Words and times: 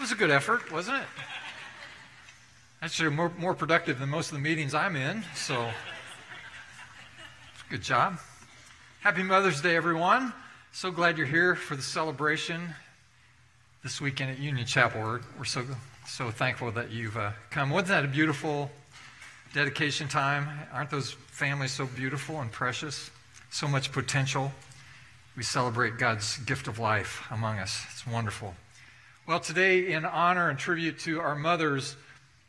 It 0.00 0.04
was 0.04 0.12
a 0.12 0.16
good 0.16 0.30
effort, 0.30 0.72
wasn't 0.72 0.96
it? 0.96 1.08
Actually, 2.80 3.10
more, 3.10 3.30
more 3.36 3.52
productive 3.52 3.98
than 3.98 4.08
most 4.08 4.28
of 4.28 4.32
the 4.32 4.42
meetings 4.42 4.72
I'm 4.72 4.96
in, 4.96 5.22
so 5.34 5.68
good 7.68 7.82
job. 7.82 8.18
Happy 9.00 9.22
Mother's 9.22 9.60
Day, 9.60 9.76
everyone. 9.76 10.32
So 10.72 10.90
glad 10.90 11.18
you're 11.18 11.26
here 11.26 11.54
for 11.54 11.76
the 11.76 11.82
celebration 11.82 12.70
this 13.82 14.00
weekend 14.00 14.30
at 14.30 14.38
Union 14.38 14.64
Chapel. 14.64 15.02
We're, 15.02 15.20
we're 15.36 15.44
so, 15.44 15.66
so 16.06 16.30
thankful 16.30 16.72
that 16.72 16.90
you've 16.90 17.18
uh, 17.18 17.32
come. 17.50 17.68
Wasn't 17.68 17.88
that 17.88 18.06
a 18.06 18.08
beautiful 18.08 18.70
dedication 19.52 20.08
time? 20.08 20.48
Aren't 20.72 20.88
those 20.88 21.10
families 21.10 21.72
so 21.72 21.84
beautiful 21.84 22.40
and 22.40 22.50
precious? 22.50 23.10
So 23.50 23.68
much 23.68 23.92
potential. 23.92 24.50
We 25.36 25.42
celebrate 25.42 25.98
God's 25.98 26.38
gift 26.38 26.68
of 26.68 26.78
life 26.78 27.26
among 27.30 27.58
us. 27.58 27.84
It's 27.92 28.06
wonderful. 28.06 28.54
Well, 29.26 29.38
today, 29.38 29.92
in 29.92 30.06
honor 30.06 30.48
and 30.48 30.58
tribute 30.58 30.98
to 31.00 31.20
our 31.20 31.36
mothers, 31.36 31.94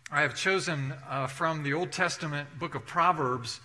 I 0.10 0.22
have 0.22 0.36
chosen 0.36 0.94
uh, 1.08 1.28
from 1.28 1.64
the 1.64 1.74
Old 1.74 1.92
Testament 1.92 2.48
book 2.60 2.76
of 2.76 2.86
Proverbs 2.88 3.60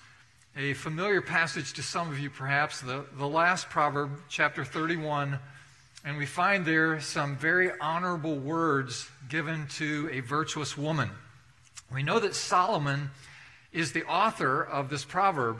a 0.56 0.74
familiar 0.74 1.22
passage 1.22 1.72
to 1.74 1.82
some 1.82 2.10
of 2.10 2.18
you, 2.18 2.30
perhaps, 2.30 2.80
the, 2.80 3.06
the 3.16 3.26
last 3.26 3.70
proverb, 3.70 4.10
chapter 4.28 4.64
31. 4.64 5.38
And 6.04 6.18
we 6.18 6.26
find 6.26 6.66
there 6.66 7.00
some 7.00 7.36
very 7.36 7.70
honorable 7.80 8.36
words 8.36 9.08
given 9.28 9.68
to 9.76 10.10
a 10.12 10.20
virtuous 10.20 10.76
woman. 10.76 11.08
We 11.94 12.02
know 12.02 12.18
that 12.18 12.34
Solomon 12.34 13.10
is 13.72 13.92
the 13.92 14.04
author 14.04 14.62
of 14.62 14.90
this 14.90 15.04
proverb. 15.04 15.58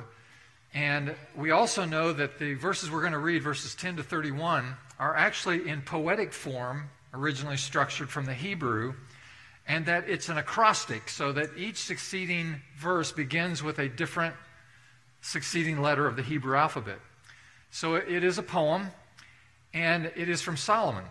And 0.75 1.15
we 1.37 1.53
also 1.53 1.85
know 1.85 2.13
that 2.13 2.39
the 2.39 2.55
verses 2.55 2.91
we're 2.91 3.01
going 3.01 3.13
to 3.13 3.19
read, 3.19 3.43
verses 3.43 3.77
10 3.77 3.97
to 3.97 4.03
31, 4.03 4.77
are 4.99 5.15
actually 5.15 5.69
in 5.69 5.81
poetic 5.81 6.33
form, 6.33 6.91
originally 7.15 7.57
structured 7.57 8.11
from 8.11 8.27
the 8.27 8.35
Hebrew, 8.35 8.95
and 9.67 9.87
that 9.87 10.09
it's 10.09 10.29
an 10.29 10.39
acrostic, 10.39 11.09
so 11.09 11.33
that 11.33 11.51
each 11.57 11.79
succeeding 11.79 12.61
verse 12.79 13.13
begins 13.13 13.63
with 13.63 13.79
a 13.79 13.89
different 13.89 14.35
succeeding 15.21 15.83
letter 15.83 16.07
of 16.07 16.17
the 16.17 16.23
Hebrew 16.23 16.57
alphabet. 16.57 16.99
So 17.71 17.97
it 17.97 18.23
is 18.23 18.39
a 18.39 18.43
poem, 18.43 18.91
and 19.75 20.13
it 20.15 20.29
is 20.29 20.41
from 20.41 20.57
Solomon. 20.57 21.05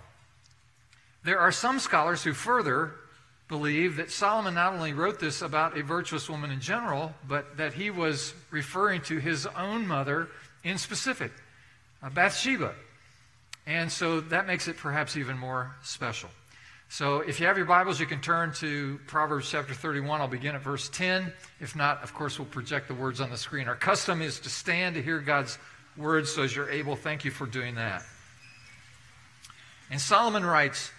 There 1.24 1.40
are 1.40 1.52
some 1.52 1.80
scholars 1.80 2.24
who 2.24 2.34
further 2.34 2.94
believe 3.48 3.98
that 3.98 4.12
Solomon 4.12 4.56
not 4.56 4.74
only 4.74 4.94
wrote 4.94 5.20
this 5.20 5.42
about 5.42 5.78
a 5.78 5.84
virtuous 5.84 6.30
woman 6.30 6.52
in 6.52 6.60
general, 6.60 7.14
but 7.28 7.58
that 7.58 7.74
he 7.74 7.92
was 7.92 8.34
referring 8.52 9.02
to 9.02 9.18
his 9.18 9.46
own 9.46 9.88
mother 9.88 10.30
in 10.64 10.78
specific, 10.78 11.32
uh, 12.02 12.10
Bathsheba. 12.10 12.74
And 13.68 13.92
so 13.92 14.20
that 14.22 14.46
makes 14.46 14.68
it 14.68 14.78
perhaps 14.78 15.18
even 15.18 15.38
more 15.38 15.76
special. 15.84 16.30
So 16.90 17.20
if 17.22 17.40
you 17.40 17.48
have 17.48 17.58
your 17.58 17.66
Bibles, 17.66 18.00
you 18.00 18.06
can 18.06 18.22
turn 18.22 18.54
to 18.54 19.00
Proverbs 19.08 19.50
chapter 19.50 19.74
31. 19.74 20.22
I'll 20.22 20.28
begin 20.28 20.56
at 20.56 20.62
verse 20.62 20.88
10. 20.90 21.34
If 21.60 21.76
not, 21.76 22.04
of 22.04 22.14
course, 22.14 22.38
we'll 22.38 22.48
project 22.48 22.88
the 22.88 22.94
words 22.94 23.20
on 23.20 23.32
the 23.32 23.38
screen. 23.38 23.68
Our 23.68 23.76
custom 23.76 24.22
is 24.22 24.40
to 24.42 24.50
stand 24.50 24.96
to 24.96 25.02
hear 25.02 25.20
God's 25.20 25.58
words, 25.98 26.32
so 26.32 26.44
as 26.44 26.56
you're 26.56 26.70
able, 26.70 26.96
thank 26.96 27.26
you 27.26 27.32
for 27.32 27.48
doing 27.48 27.76
that. 27.76 28.04
And 29.90 30.00
Solomon 30.00 30.46
writes, 30.46 30.92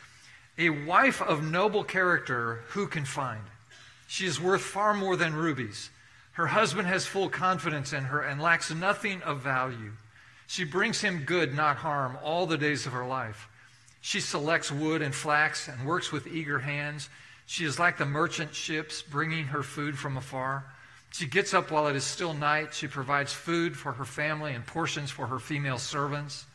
A 0.59 0.71
wife 0.71 1.22
of 1.22 1.44
noble 1.44 1.84
character, 1.84 2.65
who 2.69 2.88
can 2.88 3.05
find? 3.05 3.43
She 4.09 4.26
is 4.26 4.41
worth 4.41 4.62
far 4.62 4.93
more 4.93 5.16
than 5.16 5.34
rubies. 5.34 5.91
Her 6.32 6.49
husband 6.49 6.88
has 6.88 7.06
full 7.06 7.28
confidence 7.28 7.93
in 7.93 8.05
her 8.05 8.21
and 8.21 8.41
lacks 8.41 8.72
nothing 8.72 9.22
of 9.22 9.41
value. 9.41 9.93
She 10.47 10.65
brings 10.65 11.01
him 11.01 11.25
good, 11.25 11.55
not 11.55 11.77
harm, 11.77 12.19
all 12.23 12.47
the 12.47 12.59
days 12.59 12.87
of 12.87 12.93
her 12.93 13.07
life. 13.07 13.49
She 14.01 14.21
selects 14.21 14.71
wood 14.71 15.03
and 15.03 15.15
flax 15.15 15.69
and 15.69 15.87
works 15.87 16.12
with 16.12 16.29
eager 16.29 16.61
hands. 16.61 17.09
She 17.47 17.65
is 17.65 17.79
like 17.79 17.99
the 17.99 18.07
merchant 18.07 18.55
ships 18.55 19.03
bringing 19.03 19.47
her 19.47 19.62
food 19.62 19.99
from 19.99 20.17
afar. 20.17 20.65
She 21.11 21.27
gets 21.27 21.55
up 21.55 21.70
while 21.70 21.88
it 21.88 21.97
is 21.97 22.05
still 22.05 22.35
night. 22.35 22.75
She 22.75 22.87
provides 22.87 23.32
food 23.32 23.76
for 23.76 23.93
her 23.93 24.05
family 24.05 24.53
and 24.55 24.67
portions 24.67 25.11
for 25.11 25.26
her 25.26 25.38
female 25.38 25.79
servants. 25.79 26.47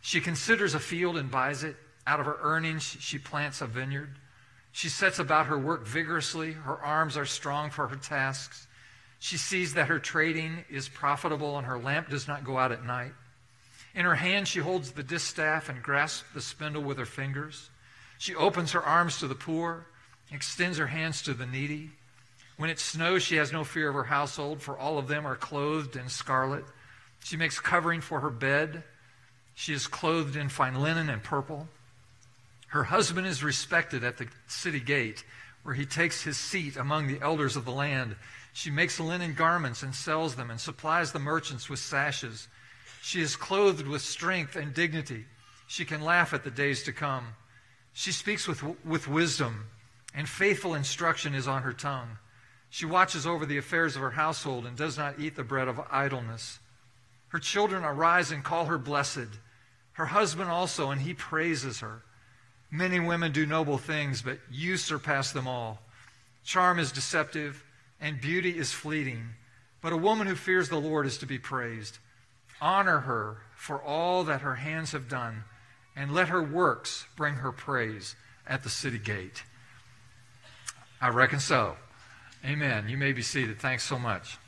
She 0.00 0.20
considers 0.20 0.74
a 0.74 0.80
field 0.80 1.16
and 1.16 1.30
buys 1.30 1.64
it. 1.64 1.76
Out 2.06 2.20
of 2.20 2.26
her 2.26 2.38
earnings, 2.40 2.82
she 2.82 3.18
plants 3.18 3.60
a 3.60 3.66
vineyard. 3.66 4.16
She 4.72 4.88
sets 4.88 5.18
about 5.18 5.46
her 5.46 5.58
work 5.58 5.86
vigorously. 5.86 6.52
Her 6.52 6.80
arms 6.80 7.16
are 7.16 7.26
strong 7.26 7.70
for 7.70 7.88
her 7.88 7.96
tasks. 7.96 8.66
She 9.18 9.36
sees 9.36 9.74
that 9.74 9.88
her 9.88 9.98
trading 9.98 10.64
is 10.70 10.88
profitable 10.88 11.58
and 11.58 11.66
her 11.66 11.78
lamp 11.78 12.10
does 12.10 12.28
not 12.28 12.44
go 12.44 12.58
out 12.58 12.72
at 12.72 12.84
night. 12.84 13.12
In 13.96 14.04
her 14.04 14.14
hand, 14.14 14.46
she 14.46 14.60
holds 14.60 14.92
the 14.92 15.02
distaff 15.02 15.70
and 15.70 15.82
grasps 15.82 16.24
the 16.34 16.42
spindle 16.42 16.82
with 16.82 16.98
her 16.98 17.06
fingers. 17.06 17.70
She 18.18 18.34
opens 18.34 18.72
her 18.72 18.82
arms 18.82 19.18
to 19.18 19.26
the 19.26 19.34
poor, 19.34 19.86
extends 20.30 20.76
her 20.76 20.86
hands 20.86 21.22
to 21.22 21.32
the 21.32 21.46
needy. 21.46 21.90
When 22.58 22.68
it 22.68 22.78
snows, 22.78 23.22
she 23.22 23.36
has 23.36 23.52
no 23.52 23.64
fear 23.64 23.88
of 23.88 23.94
her 23.94 24.04
household, 24.04 24.60
for 24.60 24.78
all 24.78 24.98
of 24.98 25.08
them 25.08 25.26
are 25.26 25.34
clothed 25.34 25.96
in 25.96 26.10
scarlet. 26.10 26.64
She 27.24 27.38
makes 27.38 27.58
covering 27.58 28.02
for 28.02 28.20
her 28.20 28.30
bed. 28.30 28.84
She 29.54 29.72
is 29.72 29.86
clothed 29.86 30.36
in 30.36 30.50
fine 30.50 30.74
linen 30.74 31.08
and 31.08 31.22
purple. 31.22 31.66
Her 32.68 32.84
husband 32.84 33.26
is 33.26 33.42
respected 33.42 34.04
at 34.04 34.18
the 34.18 34.28
city 34.46 34.80
gate, 34.80 35.24
where 35.62 35.74
he 35.74 35.86
takes 35.86 36.22
his 36.22 36.36
seat 36.36 36.76
among 36.76 37.06
the 37.06 37.20
elders 37.22 37.56
of 37.56 37.64
the 37.64 37.72
land. 37.72 38.16
She 38.52 38.70
makes 38.70 39.00
linen 39.00 39.32
garments 39.32 39.82
and 39.82 39.94
sells 39.94 40.34
them, 40.34 40.50
and 40.50 40.60
supplies 40.60 41.12
the 41.12 41.18
merchants 41.18 41.70
with 41.70 41.78
sashes. 41.78 42.48
She 43.06 43.20
is 43.20 43.36
clothed 43.36 43.86
with 43.86 44.02
strength 44.02 44.56
and 44.56 44.74
dignity. 44.74 45.26
She 45.68 45.84
can 45.84 46.00
laugh 46.00 46.34
at 46.34 46.42
the 46.42 46.50
days 46.50 46.82
to 46.82 46.92
come. 46.92 47.24
She 47.92 48.10
speaks 48.10 48.48
with, 48.48 48.64
with 48.84 49.06
wisdom, 49.06 49.66
and 50.12 50.28
faithful 50.28 50.74
instruction 50.74 51.32
is 51.32 51.46
on 51.46 51.62
her 51.62 51.72
tongue. 51.72 52.18
She 52.68 52.84
watches 52.84 53.24
over 53.24 53.46
the 53.46 53.58
affairs 53.58 53.94
of 53.94 54.02
her 54.02 54.10
household 54.10 54.66
and 54.66 54.76
does 54.76 54.98
not 54.98 55.20
eat 55.20 55.36
the 55.36 55.44
bread 55.44 55.68
of 55.68 55.80
idleness. 55.88 56.58
Her 57.28 57.38
children 57.38 57.84
arise 57.84 58.32
and 58.32 58.42
call 58.42 58.64
her 58.64 58.76
blessed. 58.76 59.28
Her 59.92 60.06
husband 60.06 60.50
also, 60.50 60.90
and 60.90 61.00
he 61.00 61.14
praises 61.14 61.78
her. 61.78 62.02
Many 62.72 62.98
women 62.98 63.30
do 63.30 63.46
noble 63.46 63.78
things, 63.78 64.20
but 64.20 64.40
you 64.50 64.76
surpass 64.76 65.30
them 65.30 65.46
all. 65.46 65.80
Charm 66.42 66.80
is 66.80 66.90
deceptive, 66.90 67.62
and 68.00 68.20
beauty 68.20 68.58
is 68.58 68.72
fleeting. 68.72 69.28
But 69.80 69.92
a 69.92 69.96
woman 69.96 70.26
who 70.26 70.34
fears 70.34 70.68
the 70.68 70.80
Lord 70.80 71.06
is 71.06 71.18
to 71.18 71.26
be 71.26 71.38
praised. 71.38 71.98
Honor 72.60 73.00
her 73.00 73.38
for 73.56 73.82
all 73.82 74.24
that 74.24 74.40
her 74.40 74.56
hands 74.56 74.92
have 74.92 75.08
done, 75.08 75.44
and 75.94 76.14
let 76.14 76.28
her 76.28 76.42
works 76.42 77.06
bring 77.16 77.34
her 77.34 77.52
praise 77.52 78.16
at 78.46 78.62
the 78.62 78.70
city 78.70 78.98
gate. 78.98 79.42
I 81.00 81.08
reckon 81.08 81.40
so. 81.40 81.76
Amen. 82.44 82.88
You 82.88 82.96
may 82.96 83.12
be 83.12 83.22
seated. 83.22 83.58
Thanks 83.58 83.84
so 83.84 83.98
much. 83.98 84.38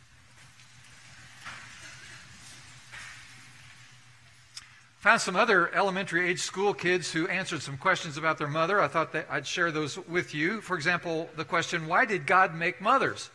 Found 5.00 5.20
some 5.20 5.36
other 5.36 5.72
elementary 5.74 6.28
age 6.28 6.40
school 6.40 6.74
kids 6.74 7.12
who 7.12 7.28
answered 7.28 7.62
some 7.62 7.76
questions 7.78 8.16
about 8.16 8.36
their 8.36 8.48
mother. 8.48 8.80
I 8.80 8.88
thought 8.88 9.12
that 9.12 9.26
I'd 9.30 9.46
share 9.46 9.70
those 9.70 9.96
with 10.08 10.34
you. 10.34 10.60
For 10.60 10.74
example, 10.74 11.30
the 11.36 11.44
question, 11.44 11.86
why 11.86 12.04
did 12.04 12.26
God 12.26 12.54
make 12.54 12.80
mothers? 12.80 13.30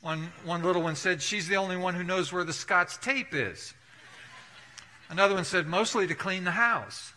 One, 0.00 0.32
one 0.44 0.64
little 0.64 0.82
one 0.82 0.96
said, 0.96 1.22
she's 1.22 1.46
the 1.46 1.56
only 1.56 1.76
one 1.76 1.94
who 1.94 2.02
knows 2.02 2.32
where 2.32 2.44
the 2.44 2.52
Scotch 2.52 3.00
tape 3.00 3.34
is. 3.34 3.72
Another 5.08 5.34
one 5.34 5.44
said, 5.44 5.66
mostly 5.66 6.06
to 6.06 6.14
clean 6.14 6.44
the 6.44 6.52
house. 6.52 7.12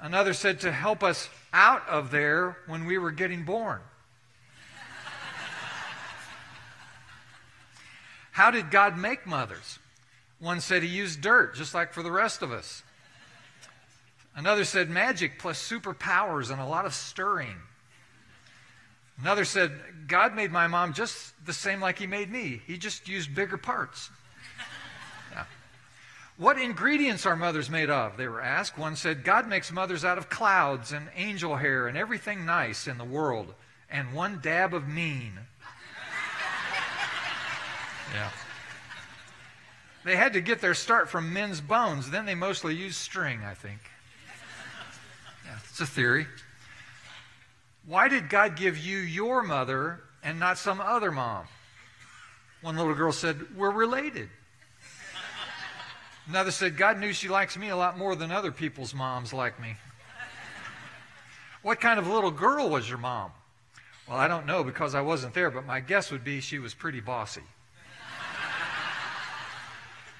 Another 0.00 0.32
said, 0.32 0.60
to 0.60 0.72
help 0.72 1.02
us 1.02 1.28
out 1.52 1.86
of 1.88 2.10
there 2.10 2.56
when 2.66 2.86
we 2.86 2.98
were 2.98 3.12
getting 3.12 3.44
born. 3.44 3.80
How 8.32 8.50
did 8.50 8.70
God 8.70 8.98
make 8.98 9.26
mothers? 9.26 9.78
One 10.40 10.60
said 10.60 10.82
he 10.82 10.88
used 10.88 11.20
dirt, 11.20 11.54
just 11.54 11.72
like 11.72 11.92
for 11.92 12.02
the 12.02 12.10
rest 12.10 12.42
of 12.42 12.50
us. 12.50 12.82
Another 14.34 14.64
said 14.64 14.90
magic 14.90 15.38
plus 15.38 15.62
superpowers 15.62 16.50
and 16.50 16.60
a 16.60 16.66
lot 16.66 16.84
of 16.84 16.94
stirring. 16.94 17.58
Another 19.20 19.44
said, 19.44 19.70
God 20.08 20.34
made 20.34 20.50
my 20.50 20.66
mom 20.66 20.94
just 20.94 21.32
the 21.46 21.52
same 21.52 21.80
like 21.80 21.98
he 21.98 22.08
made 22.08 22.30
me. 22.30 22.60
He 22.66 22.76
just 22.76 23.08
used 23.08 23.34
bigger 23.34 23.56
parts. 23.56 24.10
What 26.36 26.58
ingredients 26.58 27.26
are 27.26 27.36
mothers 27.36 27.68
made 27.68 27.90
of? 27.90 28.16
They 28.16 28.26
were 28.26 28.40
asked. 28.40 28.78
One 28.78 28.96
said, 28.96 29.24
God 29.24 29.46
makes 29.46 29.70
mothers 29.70 30.04
out 30.04 30.18
of 30.18 30.28
clouds 30.28 30.92
and 30.92 31.08
angel 31.14 31.56
hair 31.56 31.86
and 31.86 31.96
everything 31.96 32.46
nice 32.46 32.86
in 32.86 32.98
the 32.98 33.04
world, 33.04 33.54
and 33.90 34.12
one 34.12 34.40
dab 34.42 34.74
of 34.74 34.88
mean. 34.88 35.32
Yeah. 38.12 38.28
They 40.04 40.16
had 40.16 40.34
to 40.34 40.42
get 40.42 40.60
their 40.60 40.74
start 40.74 41.08
from 41.08 41.32
men's 41.32 41.62
bones. 41.62 42.10
Then 42.10 42.26
they 42.26 42.34
mostly 42.34 42.74
used 42.74 42.96
string, 42.96 43.40
I 43.42 43.54
think. 43.54 43.78
Yeah, 45.46 45.56
it's 45.70 45.80
a 45.80 45.86
theory. 45.86 46.26
Why 47.86 48.08
did 48.08 48.28
God 48.28 48.56
give 48.56 48.76
you 48.76 48.98
your 48.98 49.42
mother 49.42 50.00
and 50.22 50.38
not 50.38 50.58
some 50.58 50.80
other 50.80 51.10
mom? 51.10 51.46
One 52.60 52.76
little 52.76 52.94
girl 52.94 53.12
said, 53.12 53.56
We're 53.56 53.70
related. 53.70 54.28
Another 56.28 56.50
said, 56.50 56.76
God 56.76 56.98
knew 56.98 57.12
she 57.12 57.28
likes 57.28 57.56
me 57.56 57.68
a 57.68 57.76
lot 57.76 57.98
more 57.98 58.14
than 58.14 58.30
other 58.30 58.52
people's 58.52 58.94
moms 58.94 59.32
like 59.32 59.60
me. 59.60 59.76
What 61.62 61.80
kind 61.80 61.98
of 61.98 62.06
little 62.06 62.30
girl 62.30 62.68
was 62.68 62.88
your 62.88 62.98
mom? 62.98 63.32
Well, 64.08 64.18
I 64.18 64.28
don't 64.28 64.46
know 64.46 64.64
because 64.64 64.94
I 64.94 65.00
wasn't 65.00 65.34
there, 65.34 65.50
but 65.50 65.64
my 65.64 65.80
guess 65.80 66.10
would 66.10 66.24
be 66.24 66.40
she 66.40 66.58
was 66.58 66.74
pretty 66.74 67.00
bossy. 67.00 67.42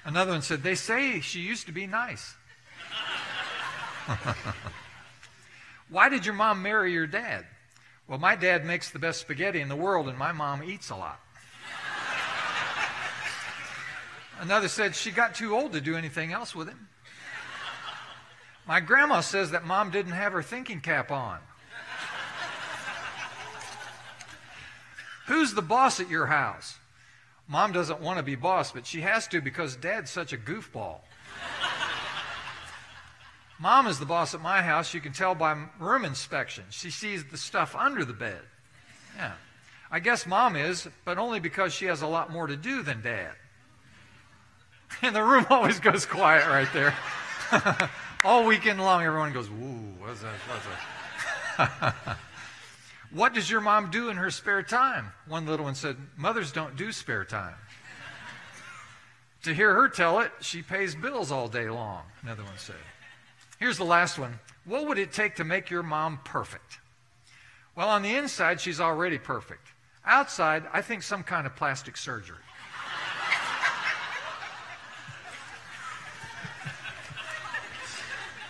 Another 0.05 0.31
one 0.31 0.41
said, 0.41 0.63
They 0.63 0.75
say 0.75 1.21
she 1.21 1.39
used 1.39 1.67
to 1.67 1.71
be 1.71 1.87
nice. 1.87 2.35
Why 5.89 6.09
did 6.09 6.25
your 6.25 6.35
mom 6.35 6.61
marry 6.61 6.91
your 6.91 7.07
dad? 7.07 7.45
Well, 8.07 8.19
my 8.19 8.35
dad 8.35 8.65
makes 8.65 8.91
the 8.91 8.99
best 8.99 9.21
spaghetti 9.21 9.61
in 9.61 9.69
the 9.69 9.75
world, 9.75 10.09
and 10.09 10.17
my 10.17 10.33
mom 10.33 10.63
eats 10.63 10.89
a 10.89 10.95
lot. 10.95 11.19
Another 14.39 14.67
said 14.67 14.95
she 14.95 15.11
got 15.11 15.35
too 15.35 15.55
old 15.55 15.73
to 15.73 15.81
do 15.81 15.95
anything 15.95 16.33
else 16.33 16.55
with 16.55 16.67
him. 16.67 16.87
My 18.67 18.79
grandma 18.79 19.21
says 19.21 19.51
that 19.51 19.65
mom 19.65 19.91
didn't 19.91 20.13
have 20.13 20.33
her 20.33 20.41
thinking 20.41 20.79
cap 20.81 21.11
on. 21.11 21.39
Who's 25.27 25.53
the 25.53 25.61
boss 25.61 25.99
at 25.99 26.09
your 26.09 26.25
house? 26.25 26.77
Mom 27.47 27.71
doesn't 27.71 28.01
want 28.01 28.17
to 28.17 28.23
be 28.23 28.35
boss, 28.35 28.71
but 28.71 28.85
she 28.85 29.01
has 29.01 29.27
to 29.27 29.41
because 29.41 29.75
dad's 29.75 30.11
such 30.11 30.33
a 30.33 30.37
goofball. 30.37 30.99
Mom 33.59 33.87
is 33.87 33.99
the 33.99 34.05
boss 34.05 34.33
at 34.33 34.41
my 34.41 34.61
house. 34.61 34.93
You 34.93 34.99
can 34.99 35.13
tell 35.13 35.35
by 35.35 35.55
room 35.79 36.03
inspection. 36.03 36.65
She 36.69 36.89
sees 36.89 37.23
the 37.25 37.37
stuff 37.37 37.75
under 37.75 38.03
the 38.03 38.13
bed. 38.13 38.41
Yeah. 39.15 39.33
I 39.91 39.99
guess 39.99 40.25
mom 40.25 40.55
is, 40.55 40.87
but 41.05 41.17
only 41.17 41.39
because 41.39 41.73
she 41.73 41.85
has 41.85 42.01
a 42.01 42.07
lot 42.07 42.31
more 42.31 42.47
to 42.47 42.57
do 42.57 42.81
than 42.81 43.01
dad. 43.01 43.33
And 45.01 45.15
the 45.15 45.23
room 45.23 45.45
always 45.49 45.79
goes 45.79 46.05
quiet 46.05 46.47
right 46.47 46.67
there. 46.73 46.93
All 48.23 48.45
weekend 48.45 48.79
long, 48.79 49.03
everyone 49.03 49.33
goes, 49.33 49.49
Woo, 49.49 49.79
what's 49.99 50.21
that? 50.21 50.33
What's 50.47 50.65
that? 51.57 52.17
what 53.11 53.33
does 53.33 53.49
your 53.49 53.61
mom 53.61 53.91
do 53.91 54.09
in 54.09 54.17
her 54.17 54.31
spare 54.31 54.63
time? 54.63 55.11
One 55.27 55.45
little 55.45 55.65
one 55.65 55.75
said, 55.75 55.97
Mothers 56.15 56.51
don't 56.51 56.75
do 56.75 56.91
spare 56.91 57.25
time. 57.25 57.55
to 59.43 59.53
hear 59.53 59.73
her 59.73 59.89
tell 59.89 60.19
it, 60.19 60.31
she 60.39 60.61
pays 60.61 60.95
bills 60.95 61.31
all 61.31 61.47
day 61.47 61.69
long, 61.69 62.03
another 62.21 62.43
one 62.43 62.57
said. 62.57 62.75
Here's 63.59 63.77
the 63.77 63.85
last 63.85 64.17
one. 64.17 64.39
What 64.65 64.87
would 64.87 64.97
it 64.97 65.11
take 65.11 65.35
to 65.35 65.43
make 65.43 65.69
your 65.69 65.83
mom 65.83 66.19
perfect? 66.23 66.79
Well, 67.75 67.89
on 67.89 68.01
the 68.01 68.15
inside, 68.15 68.61
she's 68.61 68.79
already 68.79 69.17
perfect. 69.17 69.67
Outside, 70.05 70.63
I 70.71 70.81
think 70.81 71.03
some 71.03 71.23
kind 71.23 71.47
of 71.47 71.55
plastic 71.55 71.97
surgery. 71.97 72.37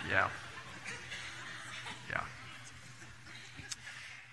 Yeah. 0.08 0.28
Yeah. 2.10 2.22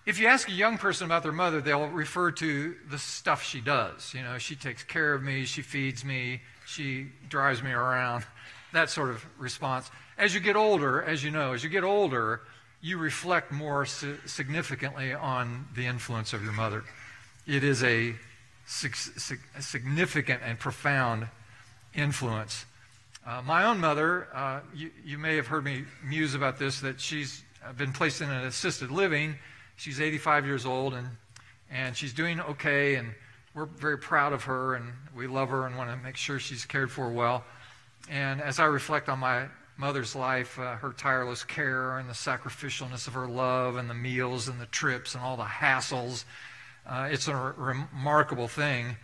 If 0.06 0.20
you 0.20 0.28
ask 0.28 0.50
a 0.50 0.54
young 0.54 0.78
person 0.78 1.06
about 1.06 1.24
their 1.24 1.32
mother, 1.32 1.62
they'll 1.62 1.88
refer 1.88 2.32
to 2.32 2.76
the 2.90 2.98
stuff 2.98 3.44
she 3.44 3.62
does. 3.62 4.14
You 4.14 4.24
know, 4.24 4.38
she 4.38 4.56
takes 4.56 4.84
care 4.84 5.14
of 5.14 5.22
me, 5.22 5.46
she 5.46 5.62
feeds 5.62 6.04
me, 6.04 6.42
she 6.66 7.08
drives 7.30 7.62
me 7.62 7.72
around, 7.72 8.26
that 8.74 8.90
sort 8.90 9.10
of 9.10 9.26
response. 9.38 9.90
As 10.18 10.34
you 10.34 10.40
get 10.40 10.56
older, 10.56 11.04
as 11.04 11.24
you 11.24 11.32
know, 11.32 11.54
as 11.54 11.64
you 11.64 11.70
get 11.70 11.84
older, 11.84 12.42
you 12.82 12.98
reflect 12.98 13.52
more 13.52 13.86
significantly 13.86 15.14
on 15.14 15.68
the 15.76 15.86
influence 15.86 16.34
of 16.34 16.44
your 16.44 16.54
mother. 16.54 16.84
It 17.46 17.64
is 17.64 17.84
a, 17.84 18.16
significant 18.66 20.42
and 20.46 20.58
profound 20.58 21.28
influence. 21.94 22.66
Uh, 23.26 23.40
my 23.44 23.66
own 23.66 23.80
mother, 23.80 24.28
uh, 24.34 24.62
you, 24.74 24.90
you, 25.06 25.18
may 25.18 25.36
have 25.36 25.46
heard 25.46 25.64
me 25.64 25.84
muse 26.04 26.34
about 26.34 26.58
this, 26.58 26.80
that 26.80 27.00
she's 27.00 27.44
been 27.78 27.94
placed 27.94 28.20
in 28.22 28.32
an 28.32 28.46
assisted 28.46 28.90
living. 28.90 29.36
She's 29.76 30.02
85 30.02 30.48
years 30.48 30.66
old, 30.66 30.96
and, 30.96 31.08
and 31.70 31.96
she's 31.96 32.14
doing 32.14 32.42
okay, 32.42 32.96
and 32.96 33.14
we're 33.54 33.66
very 33.66 34.00
proud 34.00 34.34
of 34.34 34.46
her, 34.46 34.74
and 34.74 34.92
we 35.16 35.28
love 35.28 35.50
her 35.50 35.68
and 35.68 35.78
want 35.78 35.92
to 35.92 35.98
make 35.98 36.18
sure 36.18 36.40
she's 36.40 36.66
cared 36.66 36.92
for 36.92 37.10
well. 37.10 37.44
And 38.10 38.42
as 38.42 38.60
I 38.60 38.66
reflect 38.66 39.08
on 39.08 39.20
my 39.20 39.46
mother's 39.78 40.16
life, 40.16 40.58
uh, 40.58 40.76
her 40.78 40.92
tireless 40.92 41.44
care 41.44 42.00
and 42.00 42.10
the 42.10 42.14
sacrificialness 42.14 43.08
of 43.08 43.14
her 43.14 43.28
love 43.28 43.76
and 43.76 43.88
the 43.88 43.94
meals 43.94 44.48
and 44.48 44.60
the 44.60 44.66
trips 44.68 45.14
and 45.14 45.24
all 45.24 45.38
the 45.38 45.44
hassles. 45.44 46.26
Uh, 46.88 47.08
it's 47.12 47.28
a 47.28 47.36
re- 47.36 47.76
remarkable 47.94 48.48
thing. 48.48 48.98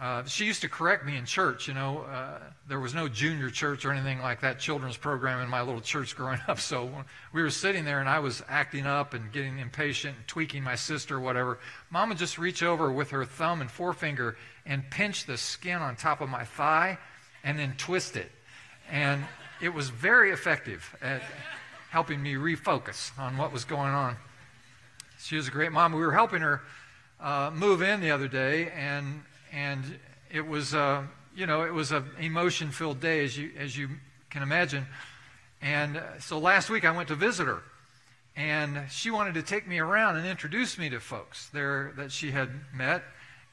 Uh, 0.00 0.22
she 0.24 0.44
used 0.44 0.60
to 0.62 0.68
correct 0.68 1.04
me 1.04 1.16
in 1.16 1.24
church. 1.24 1.66
You 1.66 1.74
know, 1.74 2.02
uh, 2.02 2.38
there 2.68 2.78
was 2.78 2.94
no 2.94 3.08
junior 3.08 3.50
church 3.50 3.84
or 3.84 3.90
anything 3.90 4.20
like 4.20 4.40
that 4.42 4.60
children's 4.60 4.96
program 4.96 5.40
in 5.40 5.48
my 5.48 5.60
little 5.60 5.80
church 5.80 6.14
growing 6.14 6.38
up. 6.46 6.60
So 6.68 6.88
we 7.32 7.42
were 7.42 7.50
sitting 7.50 7.84
there 7.84 7.98
and 7.98 8.08
I 8.08 8.20
was 8.20 8.42
acting 8.48 8.86
up 8.86 9.14
and 9.14 9.32
getting 9.32 9.58
impatient 9.58 10.16
and 10.16 10.28
tweaking 10.28 10.62
my 10.62 10.76
sister 10.76 11.16
or 11.16 11.20
whatever. 11.20 11.58
Would 11.92 12.18
just 12.18 12.38
reach 12.38 12.62
over 12.62 12.92
with 12.92 13.10
her 13.10 13.24
thumb 13.24 13.60
and 13.60 13.70
forefinger 13.70 14.36
and 14.66 14.88
pinch 14.90 15.24
the 15.24 15.36
skin 15.36 15.78
on 15.78 15.96
top 15.96 16.20
of 16.20 16.28
my 16.28 16.44
thigh 16.44 16.98
and 17.42 17.58
then 17.58 17.74
twist 17.76 18.16
it. 18.16 18.30
And 18.90 19.24
it 19.60 19.70
was 19.70 19.88
very 19.88 20.30
effective 20.30 20.94
at 21.02 21.22
helping 21.90 22.22
me 22.22 22.34
refocus 22.34 23.18
on 23.18 23.36
what 23.36 23.52
was 23.52 23.64
going 23.64 23.92
on. 23.92 24.16
She 25.20 25.36
was 25.36 25.48
a 25.48 25.50
great 25.50 25.72
mom. 25.72 25.92
We 25.92 26.00
were 26.00 26.12
helping 26.12 26.42
her 26.42 26.62
uh, 27.20 27.50
move 27.52 27.82
in 27.82 28.00
the 28.00 28.10
other 28.10 28.28
day, 28.28 28.70
and 28.70 29.22
and 29.52 29.98
it 30.30 30.46
was 30.46 30.74
uh, 30.74 31.02
you 31.34 31.46
know 31.46 31.62
it 31.62 31.72
was 31.72 31.92
an 31.92 32.04
emotion-filled 32.20 33.00
day 33.00 33.24
as 33.24 33.36
you 33.36 33.50
as 33.58 33.76
you 33.76 33.88
can 34.30 34.42
imagine. 34.42 34.86
And 35.60 35.96
uh, 35.96 36.20
so 36.20 36.38
last 36.38 36.70
week 36.70 36.84
I 36.84 36.90
went 36.90 37.08
to 37.08 37.14
visit 37.14 37.46
her, 37.46 37.62
and 38.36 38.82
she 38.90 39.10
wanted 39.10 39.34
to 39.34 39.42
take 39.42 39.66
me 39.66 39.78
around 39.78 40.16
and 40.16 40.26
introduce 40.26 40.78
me 40.78 40.88
to 40.90 41.00
folks 41.00 41.48
there 41.48 41.92
that 41.96 42.12
she 42.12 42.30
had 42.30 42.50
met. 42.72 43.02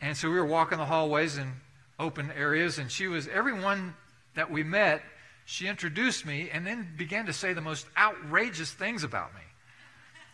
And 0.02 0.16
so 0.16 0.30
we 0.30 0.36
were 0.36 0.46
walking 0.46 0.78
the 0.78 0.86
hallways 0.86 1.38
and 1.38 1.54
open 2.00 2.32
areas, 2.32 2.78
and 2.78 2.92
she 2.92 3.08
was 3.08 3.28
everyone 3.28 3.96
that 4.36 4.52
we 4.52 4.64
met, 4.64 5.02
she 5.46 5.68
introduced 5.68 6.26
me 6.26 6.50
and 6.52 6.66
then 6.66 6.88
began 6.98 7.26
to 7.26 7.34
say 7.34 7.54
the 7.54 7.62
most 7.62 7.88
outrageous 7.98 8.72
things 8.72 9.04
about 9.04 9.34
me. 9.34 9.42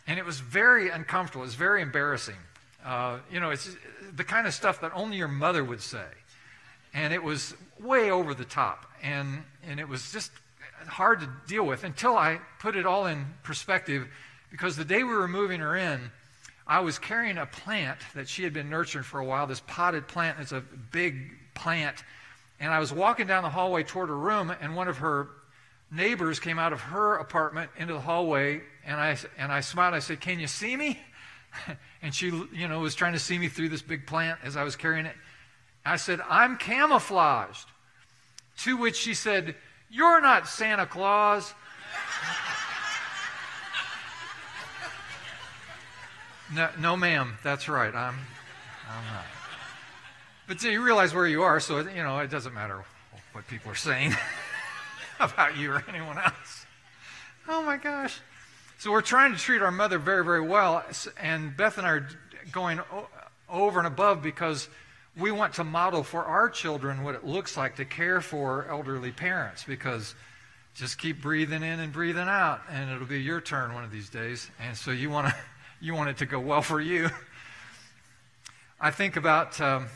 And 0.06 0.18
it 0.18 0.24
was 0.24 0.40
very 0.40 0.90
uncomfortable. 0.90 1.42
It 1.42 1.46
was 1.46 1.54
very 1.54 1.80
embarrassing. 1.80 2.36
Uh, 2.84 3.18
you 3.30 3.40
know, 3.40 3.50
it's 3.50 3.76
the 4.14 4.24
kind 4.24 4.46
of 4.46 4.54
stuff 4.54 4.80
that 4.80 4.92
only 4.94 5.16
your 5.16 5.28
mother 5.28 5.64
would 5.64 5.80
say. 5.80 6.04
And 6.94 7.12
it 7.12 7.22
was 7.22 7.54
way 7.80 8.10
over 8.10 8.34
the 8.34 8.44
top. 8.44 8.86
And, 9.02 9.44
and 9.66 9.80
it 9.80 9.88
was 9.88 10.12
just 10.12 10.30
hard 10.86 11.20
to 11.20 11.28
deal 11.46 11.64
with 11.64 11.84
until 11.84 12.16
I 12.16 12.40
put 12.58 12.76
it 12.76 12.86
all 12.86 13.06
in 13.06 13.26
perspective 13.42 14.08
because 14.50 14.76
the 14.76 14.84
day 14.84 15.02
we 15.02 15.14
were 15.14 15.28
moving 15.28 15.60
her 15.60 15.76
in, 15.76 16.10
I 16.66 16.80
was 16.80 16.98
carrying 16.98 17.38
a 17.38 17.46
plant 17.46 17.98
that 18.14 18.28
she 18.28 18.44
had 18.44 18.52
been 18.52 18.68
nurturing 18.68 19.04
for 19.04 19.18
a 19.18 19.24
while, 19.24 19.46
this 19.46 19.60
potted 19.66 20.06
plant. 20.06 20.38
It's 20.40 20.52
a 20.52 20.62
big 20.92 21.32
plant. 21.54 22.04
And 22.60 22.72
I 22.72 22.78
was 22.78 22.92
walking 22.92 23.26
down 23.26 23.42
the 23.42 23.50
hallway 23.50 23.82
toward 23.82 24.08
her 24.08 24.16
room, 24.16 24.54
and 24.60 24.76
one 24.76 24.88
of 24.88 24.98
her 24.98 25.28
neighbors 25.90 26.38
came 26.38 26.58
out 26.58 26.72
of 26.72 26.80
her 26.80 27.16
apartment 27.16 27.70
into 27.76 27.94
the 27.94 28.00
hallway, 28.00 28.60
and 28.84 29.00
I, 29.00 29.16
and 29.36 29.50
I 29.50 29.60
smiled. 29.60 29.94
I 29.94 29.98
said, 29.98 30.20
Can 30.20 30.38
you 30.38 30.46
see 30.46 30.76
me? 30.76 31.00
and 32.02 32.14
she, 32.14 32.26
you 32.52 32.68
know, 32.68 32.80
was 32.80 32.94
trying 32.94 33.14
to 33.14 33.18
see 33.18 33.38
me 33.38 33.48
through 33.48 33.68
this 33.68 33.82
big 33.82 34.06
plant 34.06 34.38
as 34.42 34.56
I 34.56 34.64
was 34.64 34.76
carrying 34.76 35.06
it. 35.06 35.16
I 35.84 35.96
said, 35.96 36.20
I'm 36.28 36.56
camouflaged. 36.56 37.66
To 38.58 38.76
which 38.76 38.96
she 38.96 39.14
said, 39.14 39.56
You're 39.90 40.20
not 40.20 40.46
Santa 40.46 40.86
Claus. 40.86 41.54
no, 46.54 46.68
no, 46.78 46.96
ma'am, 46.96 47.38
that's 47.42 47.68
right. 47.68 47.94
I'm, 47.94 48.14
I'm 48.88 49.04
not. 49.12 49.24
But 50.46 50.62
you 50.62 50.82
realize 50.82 51.14
where 51.14 51.26
you 51.26 51.42
are, 51.42 51.60
so 51.60 51.78
you 51.78 52.02
know 52.02 52.18
it 52.18 52.30
doesn't 52.30 52.52
matter 52.52 52.84
what 53.32 53.46
people 53.48 53.72
are 53.72 53.76
saying 53.76 54.14
about 55.20 55.56
you 55.56 55.72
or 55.72 55.84
anyone 55.88 56.18
else. 56.18 56.66
Oh 57.48 57.62
my 57.62 57.76
gosh. 57.76 58.20
So 58.82 58.90
we're 58.90 59.00
trying 59.00 59.30
to 59.30 59.38
treat 59.38 59.62
our 59.62 59.70
mother 59.70 59.96
very, 59.96 60.24
very 60.24 60.40
well, 60.40 60.84
and 61.20 61.56
Beth 61.56 61.78
and 61.78 61.86
I 61.86 61.90
are 61.90 62.08
going 62.50 62.80
over 63.48 63.78
and 63.78 63.86
above 63.86 64.24
because 64.24 64.68
we 65.16 65.30
want 65.30 65.54
to 65.54 65.62
model 65.62 66.02
for 66.02 66.24
our 66.24 66.50
children 66.50 67.04
what 67.04 67.14
it 67.14 67.24
looks 67.24 67.56
like 67.56 67.76
to 67.76 67.84
care 67.84 68.20
for 68.20 68.66
elderly 68.68 69.12
parents 69.12 69.62
because 69.62 70.16
just 70.74 70.98
keep 70.98 71.22
breathing 71.22 71.62
in 71.62 71.78
and 71.78 71.92
breathing 71.92 72.26
out 72.26 72.60
and 72.68 72.90
it'll 72.90 73.06
be 73.06 73.22
your 73.22 73.40
turn 73.40 73.72
one 73.72 73.84
of 73.84 73.92
these 73.92 74.10
days 74.10 74.50
and 74.60 74.76
so 74.76 74.90
you 74.90 75.10
want 75.10 75.28
to 75.28 75.34
you 75.80 75.94
want 75.94 76.10
it 76.10 76.16
to 76.16 76.26
go 76.26 76.40
well 76.40 76.60
for 76.60 76.80
you. 76.80 77.08
I 78.80 78.90
think 78.90 79.14
about 79.14 79.60
um, 79.60 79.86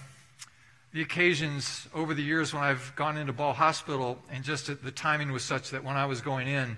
the 0.92 1.02
occasions 1.02 1.88
over 1.92 2.14
the 2.14 2.22
years 2.22 2.54
when 2.54 2.62
i've 2.62 2.92
gone 2.94 3.16
into 3.16 3.32
ball 3.32 3.52
hospital 3.52 4.20
and 4.30 4.44
just 4.44 4.68
the 4.84 4.92
timing 4.92 5.32
was 5.32 5.42
such 5.42 5.70
that 5.70 5.82
when 5.82 5.96
i 5.96 6.06
was 6.06 6.20
going 6.20 6.46
in 6.46 6.76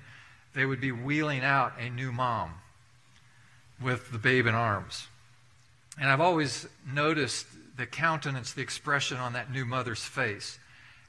they 0.55 0.67
would 0.67 0.81
be 0.81 0.93
wheeling 0.93 1.43
out 1.43 1.73
a 1.79 1.89
new 1.91 2.13
mom 2.13 2.55
with 3.81 4.11
the 4.11 4.19
babe 4.19 4.47
in 4.47 4.55
arms 4.55 5.07
and 6.01 6.11
i've 6.11 6.21
always 6.21 6.67
noticed 6.87 7.47
the 7.79 7.87
countenance, 7.87 8.53
the 8.53 8.61
expression 8.61 9.17
on 9.17 9.33
that 9.33 9.51
new 9.51 9.65
mother's 9.65 10.03
face. 10.03 10.59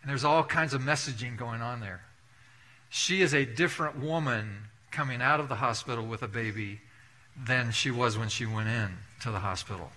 And 0.02 0.10
there's 0.10 0.24
all 0.24 0.44
kinds 0.44 0.74
of 0.74 0.82
messaging 0.82 1.36
going 1.36 1.62
on 1.62 1.82
there. 1.82 2.02
She 2.90 3.22
is 3.22 3.34
a 3.34 3.44
different 3.44 4.00
woman 4.00 4.68
coming 4.92 5.22
out 5.22 5.40
of 5.40 5.50
the 5.50 5.56
hospital 5.56 6.06
with 6.06 6.24
a 6.24 6.28
baby 6.28 6.80
than 7.36 7.72
she 7.72 7.92
was 7.92 8.18
when 8.18 8.30
she 8.30 8.46
went 8.46 8.70
in 8.70 8.90
to 9.22 9.32
the 9.32 9.40
hospital. 9.40 9.92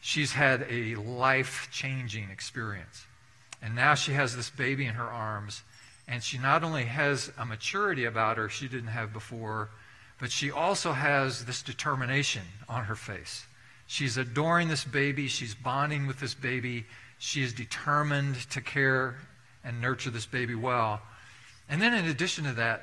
She's 0.00 0.32
had 0.32 0.66
a 0.68 0.96
life 0.96 1.68
changing 1.72 2.30
experience. 2.30 3.06
And 3.62 3.74
now 3.74 3.94
she 3.94 4.12
has 4.12 4.36
this 4.36 4.50
baby 4.50 4.86
in 4.86 4.94
her 4.94 5.04
arms, 5.04 5.62
and 6.08 6.22
she 6.22 6.38
not 6.38 6.64
only 6.64 6.84
has 6.84 7.32
a 7.38 7.44
maturity 7.44 8.04
about 8.04 8.36
her 8.36 8.48
she 8.48 8.68
didn't 8.68 8.88
have 8.88 9.12
before, 9.12 9.70
but 10.20 10.30
she 10.30 10.50
also 10.50 10.92
has 10.92 11.44
this 11.44 11.62
determination 11.62 12.42
on 12.68 12.84
her 12.84 12.94
face. 12.94 13.46
She's 13.86 14.16
adoring 14.16 14.68
this 14.68 14.84
baby. 14.84 15.28
She's 15.28 15.54
bonding 15.54 16.06
with 16.06 16.20
this 16.20 16.34
baby. 16.34 16.86
She 17.18 17.42
is 17.42 17.52
determined 17.52 18.36
to 18.50 18.60
care 18.60 19.16
and 19.64 19.80
nurture 19.80 20.10
this 20.10 20.26
baby 20.26 20.54
well. 20.54 21.02
And 21.68 21.80
then, 21.80 21.94
in 21.94 22.06
addition 22.06 22.44
to 22.44 22.52
that, 22.52 22.82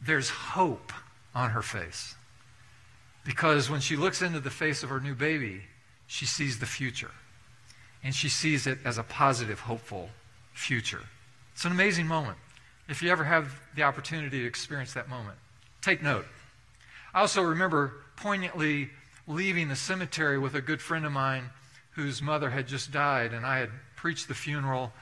there's 0.00 0.30
hope 0.30 0.92
on 1.34 1.50
her 1.50 1.62
face. 1.62 2.14
Because 3.24 3.68
when 3.68 3.80
she 3.80 3.96
looks 3.96 4.22
into 4.22 4.40
the 4.40 4.50
face 4.50 4.82
of 4.82 4.88
her 4.88 5.00
new 5.00 5.14
baby, 5.14 5.62
she 6.06 6.26
sees 6.26 6.58
the 6.58 6.66
future. 6.66 7.10
And 8.02 8.14
she 8.14 8.28
sees 8.28 8.66
it 8.66 8.78
as 8.84 8.98
a 8.98 9.02
positive, 9.02 9.60
hopeful 9.60 10.10
future. 10.52 11.02
It's 11.56 11.64
an 11.64 11.72
amazing 11.72 12.06
moment. 12.06 12.36
If 12.86 13.02
you 13.02 13.10
ever 13.10 13.24
have 13.24 13.58
the 13.74 13.84
opportunity 13.84 14.40
to 14.40 14.46
experience 14.46 14.92
that 14.92 15.08
moment, 15.08 15.38
take 15.80 16.02
note. 16.02 16.26
I 17.14 17.20
also 17.20 17.40
remember 17.40 17.94
poignantly 18.14 18.90
leaving 19.26 19.68
the 19.68 19.74
cemetery 19.74 20.38
with 20.38 20.54
a 20.54 20.60
good 20.60 20.82
friend 20.82 21.06
of 21.06 21.12
mine 21.12 21.44
whose 21.92 22.20
mother 22.20 22.50
had 22.50 22.68
just 22.68 22.92
died, 22.92 23.32
and 23.32 23.46
I 23.46 23.58
had 23.58 23.70
preached 23.96 24.28
the 24.28 24.34
funeral, 24.34 24.92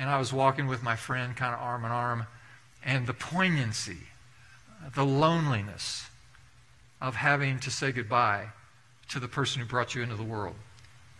and 0.00 0.10
I 0.10 0.18
was 0.18 0.32
walking 0.32 0.66
with 0.66 0.82
my 0.82 0.96
friend, 0.96 1.36
kind 1.36 1.54
of 1.54 1.60
arm 1.60 1.84
in 1.84 1.92
arm, 1.92 2.26
and 2.84 3.06
the 3.06 3.14
poignancy, 3.14 3.98
the 4.96 5.06
loneliness 5.06 6.08
of 7.00 7.14
having 7.14 7.60
to 7.60 7.70
say 7.70 7.92
goodbye 7.92 8.48
to 9.10 9.20
the 9.20 9.28
person 9.28 9.62
who 9.62 9.68
brought 9.68 9.94
you 9.94 10.02
into 10.02 10.16
the 10.16 10.24
world. 10.24 10.56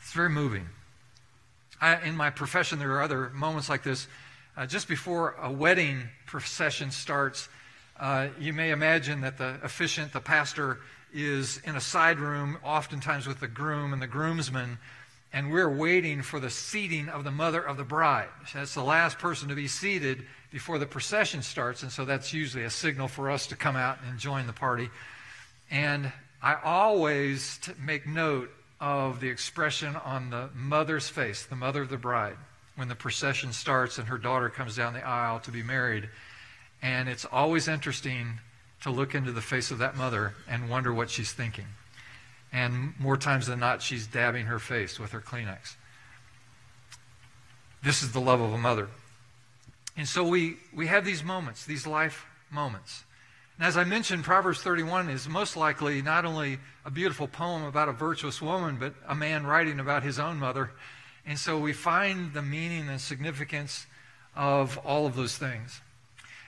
It's 0.01 0.15
very 0.15 0.31
moving. 0.31 0.67
I, 1.81 2.01
in 2.03 2.17
my 2.17 2.31
profession, 2.31 2.81
there 2.81 2.91
are 2.95 3.03
other 3.03 3.31
moments 3.31 3.69
like 3.69 3.85
this. 3.85 4.09
Uh, 4.61 4.67
just 4.67 4.89
before 4.89 5.37
a 5.41 5.51
wedding 5.51 6.03
procession 6.27 6.91
starts, 6.91 7.49
uh, 7.99 8.29
you 8.39 8.53
may 8.53 8.73
imagine 8.73 9.23
that 9.23 9.39
the 9.39 9.59
officiant, 9.63 10.13
the 10.13 10.21
pastor, 10.21 10.81
is 11.15 11.63
in 11.65 11.77
a 11.77 11.81
side 11.81 12.19
room, 12.19 12.59
oftentimes 12.63 13.27
with 13.27 13.41
the 13.41 13.49
groom 13.49 13.95
and 13.95 14.03
the 14.03 14.07
groomsmen, 14.07 14.77
and 15.33 15.51
we're 15.51 15.75
waiting 15.75 16.21
for 16.21 16.39
the 16.39 16.51
seating 16.51 17.09
of 17.09 17.25
the 17.25 17.31
mother 17.31 17.63
of 17.63 17.79
the 17.79 17.85
bride. 17.85 18.29
That's 18.53 18.75
the 18.75 18.85
last 18.85 19.19
person 19.19 19.49
to 19.49 19.55
be 19.55 19.67
seated 19.67 20.27
before 20.51 20.79
the 20.79 20.85
procession 20.85 21.41
starts, 21.41 21.83
and 21.83 21.91
so 21.91 22.05
that's 22.05 22.35
usually 22.35 22.65
a 22.65 22.71
signal 22.71 23.09
for 23.09 23.31
us 23.31 23.47
to 23.47 23.57
come 23.57 23.77
out 23.77 23.97
and 24.07 24.19
join 24.19 24.47
the 24.47 24.53
party. 24.53 24.91
And 25.71 26.13
I 26.43 26.57
always 26.63 27.61
make 27.83 28.07
note 28.07 28.51
of 28.79 29.21
the 29.21 29.29
expression 29.31 29.97
on 29.97 30.29
the 30.29 30.51
mother's 30.55 31.09
face, 31.09 31.47
the 31.47 31.57
mother 31.57 31.81
of 31.81 31.89
the 31.89 31.97
bride, 31.97 32.37
when 32.77 32.89
the 32.89 32.95
procession 32.95 33.53
starts 33.53 33.99
and 33.99 34.09
her 34.09 34.19
daughter 34.19 34.49
comes 34.49 34.77
down 34.77 34.95
the 34.95 35.07
aisle 35.07 35.41
to 35.41 35.51
be 35.51 35.63
married. 35.63 36.09
And 36.83 37.09
it's 37.09 37.25
always 37.25 37.69
interesting 37.69 38.39
to 38.83 38.91
look 38.91 39.15
into 39.15 39.33
the 39.33 39.43
face 39.43 39.71
of 39.71 39.79
that 39.79 39.97
mother 39.97 40.35
and 40.49 40.71
wonder 40.71 40.93
what 40.93 41.11
she's 41.11 41.33
thinking. 41.33 41.67
And 42.53 42.95
more 42.99 43.17
times 43.17 43.47
than 43.47 43.61
not, 43.61 43.83
she's 43.83 44.07
dabbing 44.07 44.47
her 44.47 44.59
face 44.59 44.99
with 44.99 45.13
her 45.13 45.21
Kleenex. 45.21 45.77
This 47.83 48.03
is 48.03 48.13
the 48.13 48.21
love 48.21 48.41
of 48.41 48.53
a 48.53 48.59
mother. 48.59 48.89
And 49.97 50.09
so 50.09 50.25
we, 50.27 50.57
we 50.75 50.87
have 50.87 51.05
these 51.05 51.23
moments, 51.23 51.65
these 51.65 51.87
life 51.87 52.27
moments. 52.51 53.05
And 53.59 53.67
as 53.67 53.77
I 53.77 53.85
mentioned, 53.85 54.25
Proverbs 54.25 54.63
31 54.63 55.11
is 55.11 55.29
most 55.29 55.57
likely 55.57 56.01
not 56.03 56.25
only 56.25 56.59
a 56.85 56.91
beautiful 56.91 57.29
poem 57.29 57.65
about 57.65 57.89
a 57.89 57.93
virtuous 57.93 58.41
woman, 58.41 58.77
but 58.79 58.95
a 59.07 59.15
man 59.15 59.47
writing 59.47 59.79
about 59.79 60.03
his 60.03 60.19
own 60.19 60.39
mother. 60.39 60.71
And 61.27 61.39
so 61.39 61.59
we 61.59 61.73
find 61.73 62.33
the 62.33 62.43
meaning 62.43 62.89
and 62.89 63.01
significance 63.01 63.87
of 64.35 64.79
all 64.79 65.07
of 65.07 65.17
those 65.17 65.37
things 65.37 65.81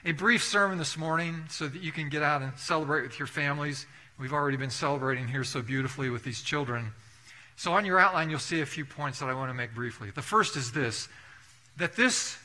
a 0.05 0.11
brief 0.11 0.43
sermon 0.43 0.77
this 0.77 0.97
morning 0.97 1.45
so 1.49 1.67
that 1.67 1.81
you 1.81 1.91
can 1.91 2.09
get 2.09 2.21
out 2.21 2.41
and 2.41 2.51
celebrate 2.57 3.03
with 3.03 3.17
your 3.19 3.27
families. 3.27 3.85
We've 4.19 4.33
already 4.33 4.57
been 4.57 4.69
celebrating 4.69 5.29
here 5.29 5.45
so 5.45 5.61
beautifully 5.61 6.09
with 6.09 6.23
these 6.23 6.41
children. 6.41 6.91
So, 7.55 7.71
on 7.73 7.85
your 7.85 7.99
outline, 7.99 8.29
you'll 8.29 8.39
see 8.39 8.61
a 8.61 8.65
few 8.65 8.83
points 8.83 9.19
that 9.19 9.29
I 9.29 9.33
want 9.33 9.49
to 9.49 9.53
make 9.53 9.73
briefly. 9.73 10.09
The 10.09 10.21
first 10.21 10.57
is 10.57 10.71
this 10.71 11.07
that 11.77 11.95
this, 11.95 12.37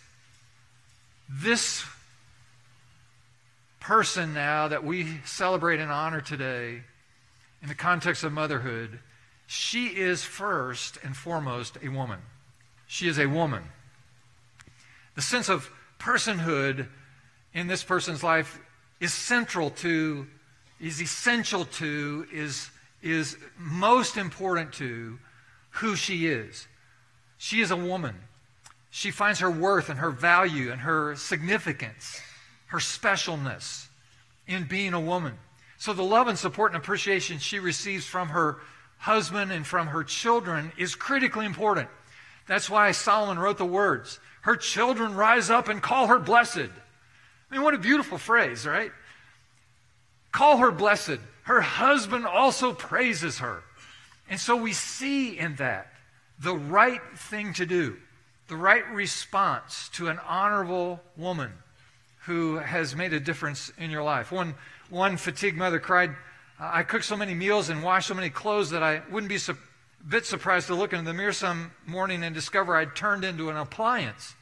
this 1.28 1.84
person 3.80 4.32
now 4.32 4.68
that 4.68 4.84
we 4.84 5.20
celebrate 5.24 5.80
and 5.80 5.90
honor 5.90 6.20
today, 6.20 6.82
in 7.62 7.68
the 7.68 7.74
context 7.74 8.22
of 8.22 8.32
motherhood, 8.32 9.00
she 9.50 9.86
is 9.86 10.22
first 10.22 10.98
and 11.02 11.16
foremost 11.16 11.78
a 11.82 11.88
woman. 11.88 12.18
She 12.86 13.08
is 13.08 13.18
a 13.18 13.24
woman. 13.24 13.64
The 15.14 15.22
sense 15.22 15.48
of 15.48 15.70
personhood 15.98 16.86
in 17.54 17.66
this 17.66 17.82
person's 17.82 18.22
life 18.22 18.60
is 19.00 19.14
central 19.14 19.70
to, 19.70 20.26
is 20.78 21.00
essential 21.00 21.64
to, 21.64 22.26
is, 22.30 22.68
is 23.02 23.38
most 23.56 24.18
important 24.18 24.74
to 24.74 25.18
who 25.70 25.96
she 25.96 26.26
is. 26.26 26.68
She 27.38 27.62
is 27.62 27.70
a 27.70 27.76
woman. 27.76 28.16
She 28.90 29.10
finds 29.10 29.40
her 29.40 29.50
worth 29.50 29.88
and 29.88 29.98
her 29.98 30.10
value 30.10 30.70
and 30.70 30.82
her 30.82 31.16
significance, 31.16 32.20
her 32.66 32.78
specialness 32.80 33.86
in 34.46 34.64
being 34.64 34.92
a 34.92 35.00
woman. 35.00 35.38
So 35.78 35.94
the 35.94 36.02
love 36.02 36.28
and 36.28 36.38
support 36.38 36.74
and 36.74 36.82
appreciation 36.82 37.38
she 37.38 37.58
receives 37.58 38.04
from 38.04 38.28
her 38.28 38.58
husband 38.98 39.52
and 39.52 39.66
from 39.66 39.88
her 39.88 40.04
children 40.04 40.72
is 40.76 40.94
critically 40.94 41.46
important. 41.46 41.88
That's 42.46 42.68
why 42.68 42.92
Solomon 42.92 43.38
wrote 43.38 43.58
the 43.58 43.64
words 43.64 44.18
Her 44.42 44.56
children 44.56 45.14
rise 45.14 45.50
up 45.50 45.68
and 45.68 45.82
call 45.82 46.08
her 46.08 46.18
blessed. 46.18 46.70
I 47.50 47.54
mean, 47.54 47.62
what 47.62 47.74
a 47.74 47.78
beautiful 47.78 48.18
phrase, 48.18 48.66
right? 48.66 48.92
Call 50.32 50.58
her 50.58 50.70
blessed. 50.70 51.18
Her 51.44 51.60
husband 51.60 52.26
also 52.26 52.74
praises 52.74 53.38
her. 53.38 53.62
And 54.28 54.38
so 54.38 54.56
we 54.56 54.72
see 54.72 55.38
in 55.38 55.56
that 55.56 55.92
the 56.38 56.54
right 56.54 57.00
thing 57.16 57.54
to 57.54 57.66
do, 57.66 57.96
the 58.48 58.56
right 58.56 58.86
response 58.90 59.88
to 59.94 60.08
an 60.08 60.18
honorable 60.26 61.00
woman 61.16 61.52
who 62.26 62.56
has 62.56 62.94
made 62.94 63.14
a 63.14 63.20
difference 63.20 63.72
in 63.78 63.90
your 63.90 64.02
life. 64.02 64.30
One, 64.30 64.54
one 64.90 65.16
fatigued 65.16 65.56
mother 65.56 65.80
cried, 65.80 66.14
I 66.60 66.82
cook 66.82 67.04
so 67.04 67.16
many 67.16 67.34
meals 67.34 67.68
and 67.68 67.82
wash 67.82 68.06
so 68.06 68.14
many 68.14 68.30
clothes 68.30 68.70
that 68.70 68.82
I 68.82 69.02
wouldn't 69.10 69.28
be 69.28 69.38
su- 69.38 69.52
a 69.52 70.04
bit 70.08 70.26
surprised 70.26 70.66
to 70.66 70.74
look 70.74 70.92
in 70.92 71.04
the 71.04 71.14
mirror 71.14 71.32
some 71.32 71.70
morning 71.86 72.24
and 72.24 72.34
discover 72.34 72.76
I'd 72.76 72.96
turned 72.96 73.24
into 73.24 73.48
an 73.48 73.56
appliance. 73.56 74.34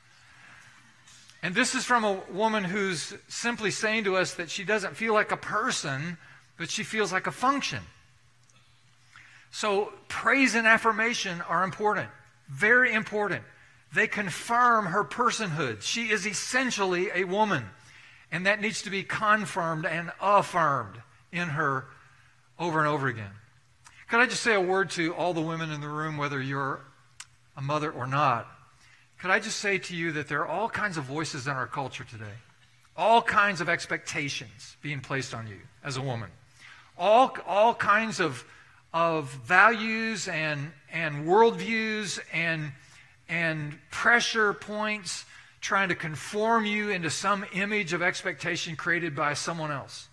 And 1.42 1.54
this 1.54 1.74
is 1.74 1.84
from 1.84 2.04
a 2.04 2.20
woman 2.32 2.64
who's 2.64 3.12
simply 3.28 3.70
saying 3.70 4.04
to 4.04 4.16
us 4.16 4.34
that 4.34 4.50
she 4.50 4.64
doesn't 4.64 4.96
feel 4.96 5.12
like 5.12 5.30
a 5.30 5.36
person, 5.36 6.16
but 6.56 6.70
she 6.70 6.82
feels 6.82 7.12
like 7.12 7.26
a 7.26 7.32
function. 7.32 7.80
So, 9.50 9.92
praise 10.08 10.54
and 10.54 10.66
affirmation 10.66 11.42
are 11.42 11.64
important, 11.64 12.08
very 12.48 12.94
important. 12.94 13.42
They 13.94 14.06
confirm 14.06 14.86
her 14.86 15.04
personhood. 15.04 15.82
She 15.82 16.10
is 16.10 16.26
essentially 16.26 17.10
a 17.14 17.24
woman, 17.24 17.64
and 18.32 18.46
that 18.46 18.60
needs 18.60 18.82
to 18.82 18.90
be 18.90 19.02
confirmed 19.02 19.86
and 19.86 20.12
affirmed 20.20 21.00
in 21.30 21.48
her 21.48 21.86
over 22.58 22.78
and 22.78 22.88
over 22.88 23.08
again. 23.08 23.30
Could 24.08 24.20
I 24.20 24.26
just 24.26 24.42
say 24.42 24.54
a 24.54 24.60
word 24.60 24.90
to 24.90 25.14
all 25.14 25.34
the 25.34 25.40
women 25.40 25.70
in 25.70 25.80
the 25.80 25.88
room, 25.88 26.16
whether 26.16 26.40
you're 26.40 26.80
a 27.56 27.62
mother 27.62 27.90
or 27.90 28.06
not? 28.06 28.46
Could 29.18 29.30
I 29.30 29.40
just 29.40 29.58
say 29.58 29.78
to 29.78 29.96
you 29.96 30.12
that 30.12 30.28
there 30.28 30.40
are 30.40 30.48
all 30.48 30.68
kinds 30.68 30.96
of 30.96 31.04
voices 31.04 31.46
in 31.46 31.52
our 31.52 31.66
culture 31.66 32.04
today, 32.04 32.24
all 32.96 33.22
kinds 33.22 33.60
of 33.60 33.68
expectations 33.68 34.76
being 34.82 35.00
placed 35.00 35.34
on 35.34 35.46
you 35.46 35.58
as 35.82 35.96
a 35.96 36.02
woman, 36.02 36.30
all, 36.96 37.36
all 37.46 37.74
kinds 37.74 38.20
of, 38.20 38.44
of 38.92 39.30
values 39.44 40.28
and, 40.28 40.70
and 40.92 41.26
worldviews 41.26 42.20
and, 42.32 42.72
and 43.28 43.76
pressure 43.90 44.52
points 44.52 45.24
trying 45.60 45.88
to 45.88 45.94
conform 45.94 46.64
you 46.64 46.90
into 46.90 47.10
some 47.10 47.44
image 47.52 47.92
of 47.92 48.02
expectation 48.02 48.76
created 48.76 49.16
by 49.16 49.34
someone 49.34 49.72
else. 49.72 50.08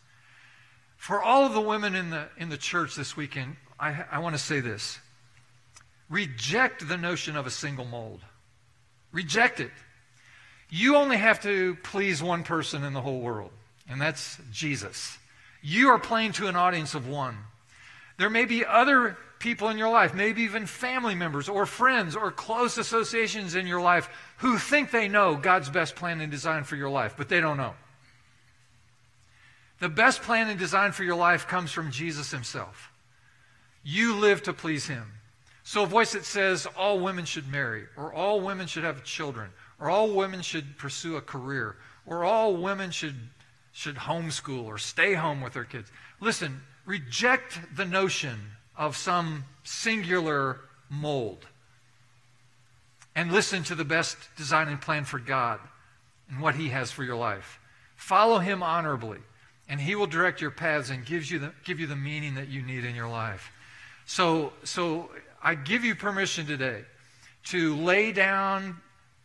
For 1.04 1.22
all 1.22 1.46
of 1.46 1.52
the 1.52 1.60
women 1.60 1.96
in 1.96 2.12
the, 2.12 2.30
in 2.38 2.48
the 2.48 2.56
church 2.56 2.96
this 2.96 3.18
weekend, 3.18 3.58
I, 3.78 4.06
I 4.10 4.20
want 4.20 4.36
to 4.36 4.42
say 4.42 4.62
this 4.62 5.00
reject 6.10 6.88
the 6.88 6.96
notion 6.96 7.36
of 7.36 7.46
a 7.46 7.52
single 7.52 7.84
mold. 7.84 8.22
Reject 9.12 9.60
it. 9.60 9.72
You 10.70 10.96
only 10.96 11.18
have 11.18 11.42
to 11.42 11.76
please 11.84 12.24
one 12.24 12.46
person 12.46 12.86
in 12.86 12.94
the 12.94 13.02
whole 13.02 13.20
world, 13.20 13.52
and 13.90 14.00
that's 14.00 14.38
Jesus. 14.54 15.18
You 15.62 15.90
are 15.90 16.00
playing 16.00 16.32
to 16.34 16.48
an 16.48 16.56
audience 16.56 16.96
of 16.96 17.06
one. 17.06 17.36
There 18.18 18.30
may 18.30 18.46
be 18.46 18.66
other 18.66 19.18
people 19.40 19.68
in 19.68 19.78
your 19.78 19.92
life, 19.92 20.14
maybe 20.14 20.44
even 20.44 20.66
family 20.66 21.16
members 21.16 21.50
or 21.50 21.66
friends 21.66 22.16
or 22.16 22.32
close 22.32 22.78
associations 22.78 23.56
in 23.56 23.68
your 23.68 23.82
life 23.82 24.08
who 24.38 24.58
think 24.58 24.90
they 24.90 25.10
know 25.10 25.36
God's 25.36 25.70
best 25.70 25.98
plan 25.98 26.22
and 26.22 26.32
design 26.32 26.64
for 26.64 26.78
your 26.78 26.90
life, 26.90 27.16
but 27.18 27.28
they 27.28 27.42
don't 27.42 27.58
know. 27.58 27.74
The 29.84 29.90
best 29.90 30.22
plan 30.22 30.48
and 30.48 30.58
design 30.58 30.94
for 30.94 31.04
your 31.04 31.18
life 31.18 31.46
comes 31.46 31.70
from 31.70 31.92
Jesus 31.92 32.32
himself. 32.32 32.90
You 33.84 34.16
live 34.16 34.42
to 34.44 34.54
please 34.54 34.88
him. 34.88 35.12
So 35.66 35.84
a 35.84 35.86
voice 35.86 36.14
that 36.14 36.24
says 36.24 36.66
all 36.78 37.02
women 37.02 37.26
should 37.26 37.52
marry, 37.52 37.88
or 37.98 38.14
all 38.14 38.40
women 38.40 38.66
should 38.66 38.86
have 38.86 39.04
children, 39.04 39.50
or 39.82 39.90
all 39.90 40.14
women 40.14 40.42
should 40.42 40.78
pursue 40.78 41.18
a 41.18 41.22
career, 41.22 41.76
or 42.06 42.24
all 42.24 42.56
women 42.56 42.92
should, 42.92 43.18
should 43.74 43.98
homeschool 43.98 44.64
or 44.64 44.78
stay 44.78 45.16
home 45.16 45.42
with 45.42 45.52
their 45.52 45.66
kids. 45.66 45.92
Listen, 46.22 46.62
reject 46.86 47.60
the 47.76 47.84
notion 47.84 48.40
of 48.78 48.96
some 48.96 49.44
singular 49.66 50.62
mold 50.90 51.46
and 53.18 53.34
listen 53.34 53.64
to 53.64 53.76
the 53.76 53.84
best 53.84 54.16
design 54.38 54.70
and 54.70 54.80
plan 54.80 55.04
for 55.04 55.20
God 55.20 55.60
and 56.30 56.40
what 56.40 56.56
He 56.56 56.70
has 56.70 56.90
for 56.90 57.04
your 57.04 57.18
life. 57.18 57.60
Follow 57.98 58.40
Him 58.40 58.64
honorably, 58.64 59.20
and 59.74 59.82
He 59.82 59.96
will 59.96 60.06
direct 60.06 60.40
your 60.40 60.52
paths 60.52 60.92
and 60.92 61.04
gives 61.04 61.32
you 61.32 61.40
the, 61.40 61.52
give 61.64 61.80
you 61.80 61.88
the 61.88 61.96
meaning 61.96 62.36
that 62.36 62.48
you 62.48 62.62
need 62.62 62.86
in 62.86 62.94
your 62.94 63.08
life. 63.08 63.52
So, 64.06 64.54
so 64.64 65.10
I 65.42 65.56
give 65.56 65.84
you 65.84 65.96
permission 65.96 66.46
today 66.46 66.84
to 67.46 67.76
lay 67.78 68.12
down 68.12 68.78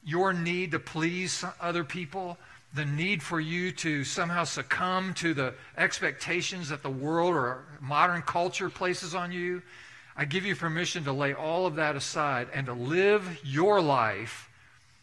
your 0.06 0.32
need 0.32 0.70
to 0.70 0.78
please 0.78 1.44
other 1.60 1.84
people, 1.84 2.38
the 2.72 2.86
need 2.86 3.22
for 3.22 3.38
you 3.38 3.72
to 3.72 4.04
somehow 4.04 4.44
succumb 4.44 5.12
to 5.16 5.34
the 5.34 5.52
expectations 5.76 6.70
that 6.70 6.82
the 6.82 6.88
world 6.88 7.34
or 7.34 7.66
modern 7.82 8.22
culture 8.22 8.70
places 8.70 9.14
on 9.14 9.30
you. 9.30 9.60
I 10.16 10.24
give 10.24 10.46
you 10.46 10.56
permission 10.56 11.04
to 11.04 11.12
lay 11.12 11.34
all 11.34 11.66
of 11.66 11.74
that 11.74 11.94
aside 11.94 12.48
and 12.54 12.64
to 12.68 12.72
live 12.72 13.38
your 13.44 13.82
life 13.82 14.48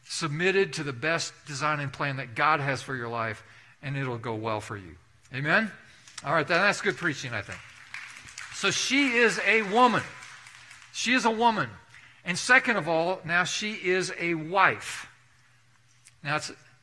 submitted 0.05 0.73
to 0.73 0.83
the 0.83 0.91
best 0.91 1.33
design 1.45 1.81
and 1.81 1.93
plan 1.93 2.17
that 2.17 2.33
God 2.33 2.61
has 2.61 2.81
for 2.81 2.95
your 2.95 3.09
life, 3.09 3.43
and 3.83 3.95
it'll 3.95 4.17
go 4.17 4.33
well 4.33 4.59
for 4.59 4.75
you. 4.75 4.95
Amen? 5.33 5.71
All 6.23 6.33
right, 6.33 6.47
that's 6.47 6.81
good 6.81 6.97
preaching, 6.97 7.33
I 7.33 7.41
think. 7.41 7.59
So 8.53 8.71
she 8.71 9.17
is 9.17 9.39
a 9.45 9.63
woman. 9.63 10.03
She 10.93 11.13
is 11.13 11.25
a 11.25 11.31
woman. 11.31 11.69
And 12.23 12.37
second 12.37 12.77
of 12.77 12.87
all, 12.87 13.19
now 13.25 13.43
she 13.43 13.73
is 13.73 14.13
a 14.19 14.33
wife. 14.33 15.07
Now, 16.23 16.39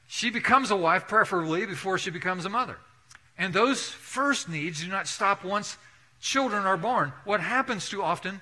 she 0.07 0.31
becomes 0.31 0.70
a 0.70 0.76
wife, 0.76 1.09
preferably, 1.09 1.66
before 1.66 1.98
she 1.98 2.11
becomes 2.11 2.44
a 2.44 2.48
mother. 2.48 2.76
And 3.38 3.52
those 3.52 3.88
first 3.88 4.48
needs 4.48 4.83
do 4.83 4.88
not 4.88 5.09
stop 5.09 5.44
once 5.44 5.76
children 6.20 6.64
are 6.64 6.76
born. 6.76 7.12
What 7.24 7.40
happens 7.40 7.88
too 7.88 8.02
often 8.02 8.40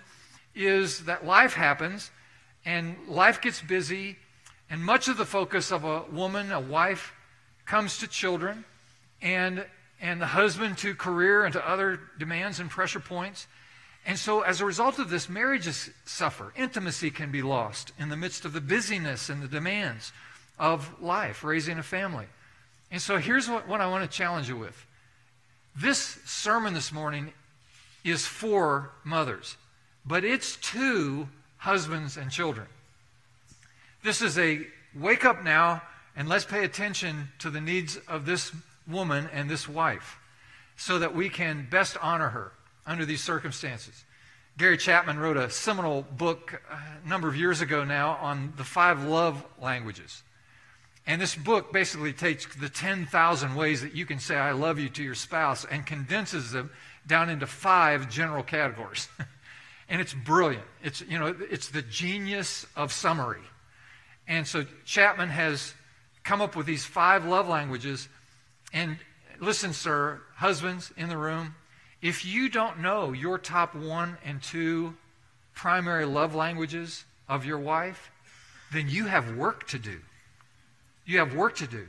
is 0.55 1.05
that 1.05 1.25
life 1.25 1.55
happens, 1.55 2.11
and 2.65 2.97
life 3.09 3.41
gets 3.41 3.63
busy, 3.63 4.19
and 4.69 4.85
much 4.85 5.09
of 5.09 5.17
the 5.17 5.25
focus 5.25 5.73
of 5.73 5.85
a 5.85 6.03
woman, 6.13 6.53
a 6.53 6.61
wife, 6.61 7.15
comes 7.65 7.99
to 7.99 8.07
children, 8.07 8.65
and, 9.23 9.65
and 10.01 10.21
the 10.21 10.27
husband 10.27 10.79
to 10.79 10.95
career 10.95 11.45
and 11.45 11.53
to 11.53 11.69
other 11.69 12.01
demands 12.19 12.61
and 12.61 12.71
pressure 12.71 13.01
points. 13.01 13.47
And 14.07 14.19
so, 14.19 14.41
as 14.41 14.61
a 14.61 14.65
result 14.65 14.99
of 14.99 15.11
this, 15.11 15.29
marriages 15.29 15.91
suffer. 16.07 16.53
Intimacy 16.57 17.11
can 17.11 17.31
be 17.31 17.43
lost 17.43 17.93
in 17.99 18.09
the 18.09 18.17
midst 18.17 18.45
of 18.45 18.53
the 18.53 18.61
busyness 18.61 19.29
and 19.29 19.43
the 19.43 19.49
demands 19.49 20.13
of 20.59 21.03
life, 21.03 21.45
raising 21.45 21.79
a 21.79 21.83
family. 21.83 22.27
And 22.91 23.01
so, 23.01 23.19
here's 23.19 23.49
what, 23.49 23.69
what 23.69 23.81
I 23.81 23.87
want 23.89 24.11
to 24.11 24.17
challenge 24.17 24.49
you 24.49 24.57
with. 24.57 24.87
This 25.77 25.99
sermon 26.25 26.73
this 26.73 26.93
morning 26.93 27.33
is 28.03 28.27
for 28.27 28.91
mothers, 29.05 29.57
but 30.07 30.25
it's 30.25 30.57
to 30.57 31.29
husbands 31.59 32.17
and 32.17 32.31
children. 32.31 32.67
This 34.03 34.23
is 34.23 34.39
a 34.39 34.67
wake 34.95 35.27
up 35.27 35.45
now 35.45 35.83
and 36.17 36.29
let's 36.29 36.45
pay 36.45 36.65
attention 36.65 37.29
to 37.39 37.51
the 37.51 37.61
needs 37.61 37.97
of 38.09 38.27
this 38.27 38.53
woman 38.91 39.29
and 39.33 39.49
this 39.49 39.69
wife 39.69 40.19
so 40.77 40.99
that 40.99 41.15
we 41.15 41.29
can 41.29 41.67
best 41.71 41.97
honor 42.01 42.31
her 42.31 42.53
under 42.87 43.05
these 43.05 43.23
circumstances. 43.23 44.05
Gary 44.57 44.77
Chapman 44.77 45.19
wrote 45.19 45.37
a 45.37 45.51
seminal 45.51 46.03
book 46.03 46.63
uh, 46.71 46.77
a 47.05 47.09
number 47.09 47.29
of 47.29 47.37
years 47.37 47.61
ago 47.61 47.85
now 47.85 48.19
on 48.21 48.53
the 48.57 48.65
five 48.65 49.05
love 49.05 49.45
languages. 49.61 50.23
And 51.07 51.21
this 51.21 51.35
book 51.35 51.73
basically 51.73 52.13
takes 52.13 52.47
the 52.57 52.69
10,000 52.69 53.55
ways 53.55 53.83
that 53.83 53.95
you 53.95 54.05
can 54.05 54.19
say 54.19 54.37
I 54.37 54.53
love 54.53 54.79
you 54.79 54.89
to 54.91 55.03
your 55.03 55.15
spouse 55.15 55.65
and 55.65 55.87
condenses 55.87 56.53
them 56.53 56.71
down 57.07 57.31
into 57.31 57.47
five 57.47 58.11
general 58.11 58.43
categories. 58.43 59.09
and 59.89 60.01
it's 60.01 60.15
brilliant. 60.15 60.65
It's, 60.83 61.01
you 61.01 61.19
know, 61.19 61.35
it's 61.51 61.69
the 61.69 61.83
genius 61.83 62.67
of 62.77 62.93
summary. 62.93 63.43
And 64.29 64.47
so 64.47 64.65
Chapman 64.85 65.31
has 65.31 65.75
come 66.23 66.41
up 66.41 66.55
with 66.55 66.67
these 66.67 66.85
five 66.85 67.25
love 67.25 67.49
languages. 67.49 68.09
And 68.73 68.99
listen, 69.41 69.73
sir, 69.73 70.21
husbands 70.37 70.93
in 70.97 71.09
the 71.09 71.19
room, 71.19 71.55
if 72.03 72.25
you 72.25 72.49
don't 72.49 72.81
know 72.81 73.13
your 73.13 73.39
top 73.39 73.75
one 73.75 74.17
and 74.25 74.43
two 74.43 74.95
primary 75.55 76.05
love 76.05 76.35
languages 76.35 77.05
of 77.29 77.45
your 77.45 77.59
wife, 77.59 78.11
then 78.73 78.89
you 78.89 79.07
have 79.07 79.37
work 79.37 79.67
to 79.69 79.79
do. 79.79 80.01
You 81.05 81.19
have 81.19 81.35
work 81.35 81.57
to 81.57 81.67
do. 81.67 81.87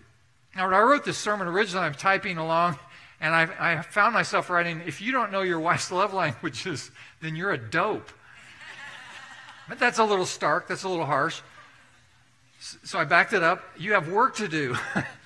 Now, 0.55 0.65
when 0.65 0.73
I 0.73 0.81
wrote 0.81 1.05
this 1.05 1.17
sermon 1.17 1.47
originally, 1.47 1.85
I'm 1.85 1.93
typing 1.93 2.37
along, 2.37 2.77
and 3.21 3.33
I, 3.33 3.47
I 3.59 3.81
found 3.81 4.13
myself 4.13 4.49
writing, 4.49 4.81
if 4.85 4.99
you 4.99 5.11
don't 5.11 5.31
know 5.31 5.41
your 5.41 5.59
wife's 5.59 5.91
love 5.91 6.13
languages, 6.13 6.91
then 7.21 7.35
you're 7.35 7.51
a 7.51 7.57
dope. 7.57 8.09
But 9.69 9.79
that's 9.79 9.99
a 9.99 10.03
little 10.03 10.25
stark, 10.25 10.67
that's 10.67 10.83
a 10.83 10.89
little 10.89 11.05
harsh. 11.05 11.41
So 12.83 12.99
I 12.99 13.05
backed 13.05 13.33
it 13.33 13.41
up. 13.41 13.63
You 13.77 13.93
have 13.93 14.09
work 14.11 14.35
to 14.35 14.47
do. 14.47 14.75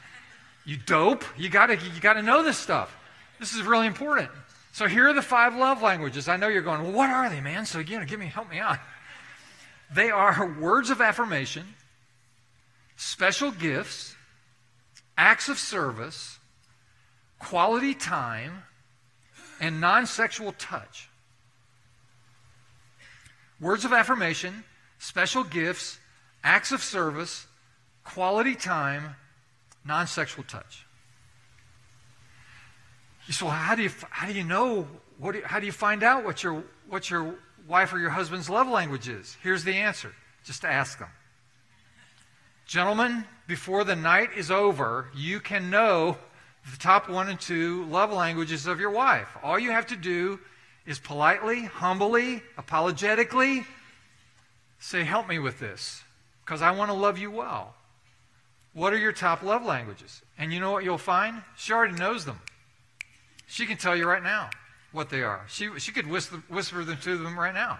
you 0.66 0.78
dope. 0.78 1.24
You 1.38 1.50
gotta 1.50 1.76
you 1.76 2.02
gotta 2.02 2.22
know 2.22 2.44
this 2.44 2.58
stuff. 2.58 2.96
This 3.40 3.54
is 3.54 3.62
really 3.62 3.88
important. 3.88 4.30
So 4.76 4.88
here 4.88 5.08
are 5.08 5.14
the 5.14 5.22
five 5.22 5.56
love 5.56 5.82
languages. 5.82 6.28
I 6.28 6.36
know 6.36 6.50
you're 6.50 6.62
going, 6.62 6.84
well, 6.84 6.92
what 6.92 7.10
are 7.10 7.30
they, 7.30 7.40
man? 7.40 7.66
So, 7.66 7.80
you 7.80 7.98
know, 7.98 8.06
give 8.06 8.20
me, 8.20 8.26
help 8.26 8.50
me 8.50 8.60
out. 8.60 8.78
They 9.94 10.12
are 10.12 10.54
words 10.60 10.90
of 10.90 11.00
affirmation, 11.00 11.64
special 12.98 13.52
gifts, 13.52 14.18
acts 15.18 15.48
of 15.48 15.58
service, 15.58 16.40
quality 17.40 17.94
time, 17.94 18.64
and 19.62 19.80
non 19.80 20.06
sexual 20.08 20.52
touch. 20.52 21.08
Words 23.62 23.86
of 23.86 23.94
affirmation, 23.94 24.66
special 25.00 25.46
gifts, 25.46 26.00
acts 26.44 26.74
of 26.74 26.84
service, 26.84 27.48
quality 28.04 28.56
time, 28.56 29.16
non 29.86 30.08
sexual 30.08 30.44
touch. 30.44 30.86
You 33.28 33.34
say, 33.34 33.46
well, 33.46 33.54
how 33.54 33.76
do 33.76 33.84
you, 33.84 33.92
how 34.10 34.28
do 34.28 34.34
you 34.34 34.44
know? 34.44 34.88
What 35.18 35.32
do 35.32 35.40
you, 35.40 35.46
how 35.46 35.60
do 35.60 35.66
you 35.66 35.72
find 35.72 36.04
out 36.04 36.26
what 36.26 36.44
your, 36.44 36.64
what 36.90 37.10
your 37.10 37.36
wife 37.68 37.94
or 37.94 38.00
your 38.00 38.10
husband's 38.10 38.50
love 38.50 38.68
language 38.68 39.08
is? 39.08 39.38
Here's 39.42 39.64
the 39.64 39.74
answer 39.74 40.12
just 40.44 40.64
ask 40.64 41.00
them. 41.00 41.10
Gentlemen, 42.68 43.26
before 43.48 43.84
the 43.84 43.96
night 43.96 44.30
is 44.36 44.52
over, 44.52 45.10
you 45.16 45.40
can 45.40 45.70
know 45.70 46.18
the 46.72 46.78
top 46.78 47.10
one 47.10 47.30
and 47.30 47.40
two 47.40 47.86
love 47.86 48.12
languages 48.12 48.66
of 48.66 48.80
your 48.80 48.90
wife. 48.90 49.30
All 49.44 49.58
you 49.58 49.72
have 49.72 49.88
to 49.88 49.96
do 49.96 50.40
is 50.86 51.00
politely, 51.00 51.66
humbly, 51.66 52.44
apologetically 52.58 53.66
say, 54.80 55.04
Help 55.04 55.28
me 55.28 55.40
with 55.40 55.60
this, 55.60 56.04
because 56.44 56.62
I 56.62 56.72
want 56.72 56.90
to 56.90 56.96
love 56.96 57.18
you 57.18 57.32
well. 57.32 57.75
What 58.76 58.92
are 58.92 58.98
your 58.98 59.14
top 59.14 59.42
love 59.42 59.66
languages? 59.66 60.22
And 60.38 60.52
you 60.52 60.60
know 60.60 60.72
what 60.72 60.84
you'll 60.84 60.98
find? 60.98 61.42
She 61.56 61.72
already 61.72 61.96
knows 61.96 62.26
them. 62.26 62.42
She 63.48 63.66
can 63.66 63.78
tell 63.78 63.96
you 63.96 64.06
right 64.06 64.22
now 64.22 64.50
what 64.92 65.10
they 65.10 65.24
are. 65.24 65.46
She, 65.48 65.70
she 65.80 65.94
could 65.94 66.08
whisper, 66.08 66.44
whisper 66.50 66.84
them 66.84 66.98
to 67.04 67.18
them 67.18 67.40
right 67.40 67.54
now. 67.54 67.80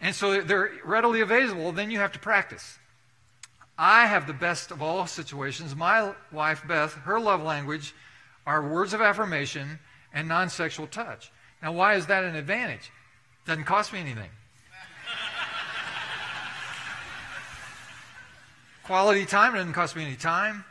And 0.00 0.14
so 0.14 0.42
they're 0.42 0.70
readily 0.84 1.22
available. 1.22 1.72
Then 1.72 1.90
you 1.90 1.98
have 1.98 2.12
to 2.12 2.20
practice. 2.20 2.78
I 3.76 4.06
have 4.06 4.28
the 4.28 4.32
best 4.32 4.70
of 4.70 4.80
all 4.80 5.08
situations. 5.08 5.74
My 5.74 6.12
wife, 6.30 6.62
Beth, 6.68 6.92
her 6.92 7.18
love 7.18 7.42
language 7.42 7.92
are 8.46 8.62
words 8.62 8.94
of 8.94 9.00
affirmation 9.00 9.80
and 10.14 10.28
non 10.28 10.50
sexual 10.50 10.86
touch. 10.86 11.32
Now, 11.60 11.72
why 11.72 11.94
is 11.94 12.06
that 12.06 12.22
an 12.22 12.36
advantage? 12.36 12.92
Doesn't 13.44 13.64
cost 13.64 13.92
me 13.92 13.98
anything. 13.98 14.30
Quality 18.86 19.26
time 19.26 19.54
doesn't 19.54 19.72
cost 19.72 19.96
me 19.96 20.04
any 20.04 20.14
time. 20.14 20.64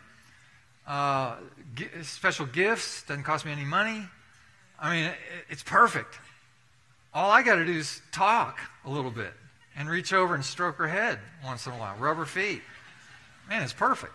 Uh, 0.88 1.36
special 2.04 2.45
gifts 2.45 3.04
doesn't 3.04 3.23
cost 3.23 3.45
me 3.45 3.51
any 3.51 3.65
money. 3.65 4.06
I 4.80 4.95
mean, 4.95 5.06
it, 5.08 5.15
it's 5.49 5.63
perfect. 5.63 6.17
All 7.13 7.30
I 7.30 7.43
got 7.43 7.56
to 7.56 7.65
do 7.65 7.73
is 7.73 8.01
talk 8.13 8.58
a 8.86 8.89
little 8.89 9.12
bit 9.12 9.34
and 9.75 9.89
reach 9.89 10.13
over 10.13 10.34
and 10.34 10.45
stroke 10.45 10.78
her 10.78 10.88
head 10.88 11.19
once 11.43 11.67
in 11.67 11.73
a 11.73 11.75
while, 11.75 11.93
rub 11.97 12.15
her 12.15 12.25
feet. 12.25 12.62
Man, 13.49 13.62
it's 13.62 13.73
perfect. 13.73 14.13